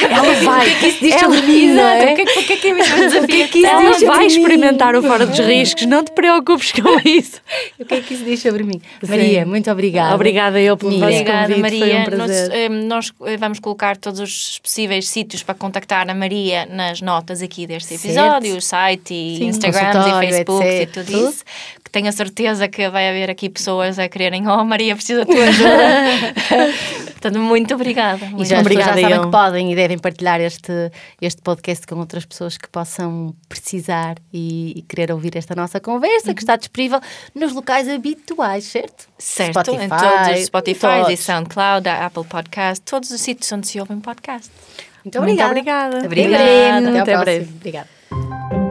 [0.10, 0.68] Ela vai.
[0.68, 1.88] O que é que isso diz Ela- sobre mim, Exato.
[2.04, 2.12] é?
[2.12, 3.24] O que é que, o que, é que é mesmo desafio?
[3.24, 4.26] O que é que isso Ela diz vai mim?
[4.26, 7.42] experimentar o fora dos riscos, não te preocupes com isso.
[7.80, 8.82] O que é que isso diz sobre mim?
[9.08, 10.16] Maria, muito obrigada.
[10.16, 11.80] Obrigada eu pelo vosso Obrigada, convite, Maria.
[12.06, 12.52] foi um nós, prazer.
[12.54, 17.42] eh, nós, eh, vamos colocar todos os possíveis sítios para contactar a Maria nas notas
[17.42, 18.06] aqui deste Certo.
[18.06, 21.44] episódio, o site e Sim, Instagrams e Facebook e tudo isso.
[21.88, 25.26] Que tenho a certeza que vai haver aqui pessoas a quererem, oh Maria, preciso da
[25.26, 26.34] tua ajuda.
[27.14, 28.26] Portanto, muito obrigada.
[28.26, 29.24] E Muito já pessoas já Obrigada, sabem eu.
[29.24, 34.74] que podem e devem partilhar este, este podcast com outras pessoas que possam precisar e,
[34.76, 37.00] e querer ouvir esta nossa conversa, que está disponível
[37.34, 39.08] nos locais habituais, certo?
[39.18, 41.20] Certo, em Spotify, todos os Spotify e todos.
[41.22, 44.52] SoundCloud, a Apple Podcast, todos os sítios onde se ouvem podcast.
[45.06, 45.98] Muito Muito obrigada.
[45.98, 45.98] obrigada.
[46.00, 46.44] Até Obrigada.
[46.44, 47.00] breve.
[47.00, 47.54] Até, Até breve.
[47.56, 48.67] Obrigada.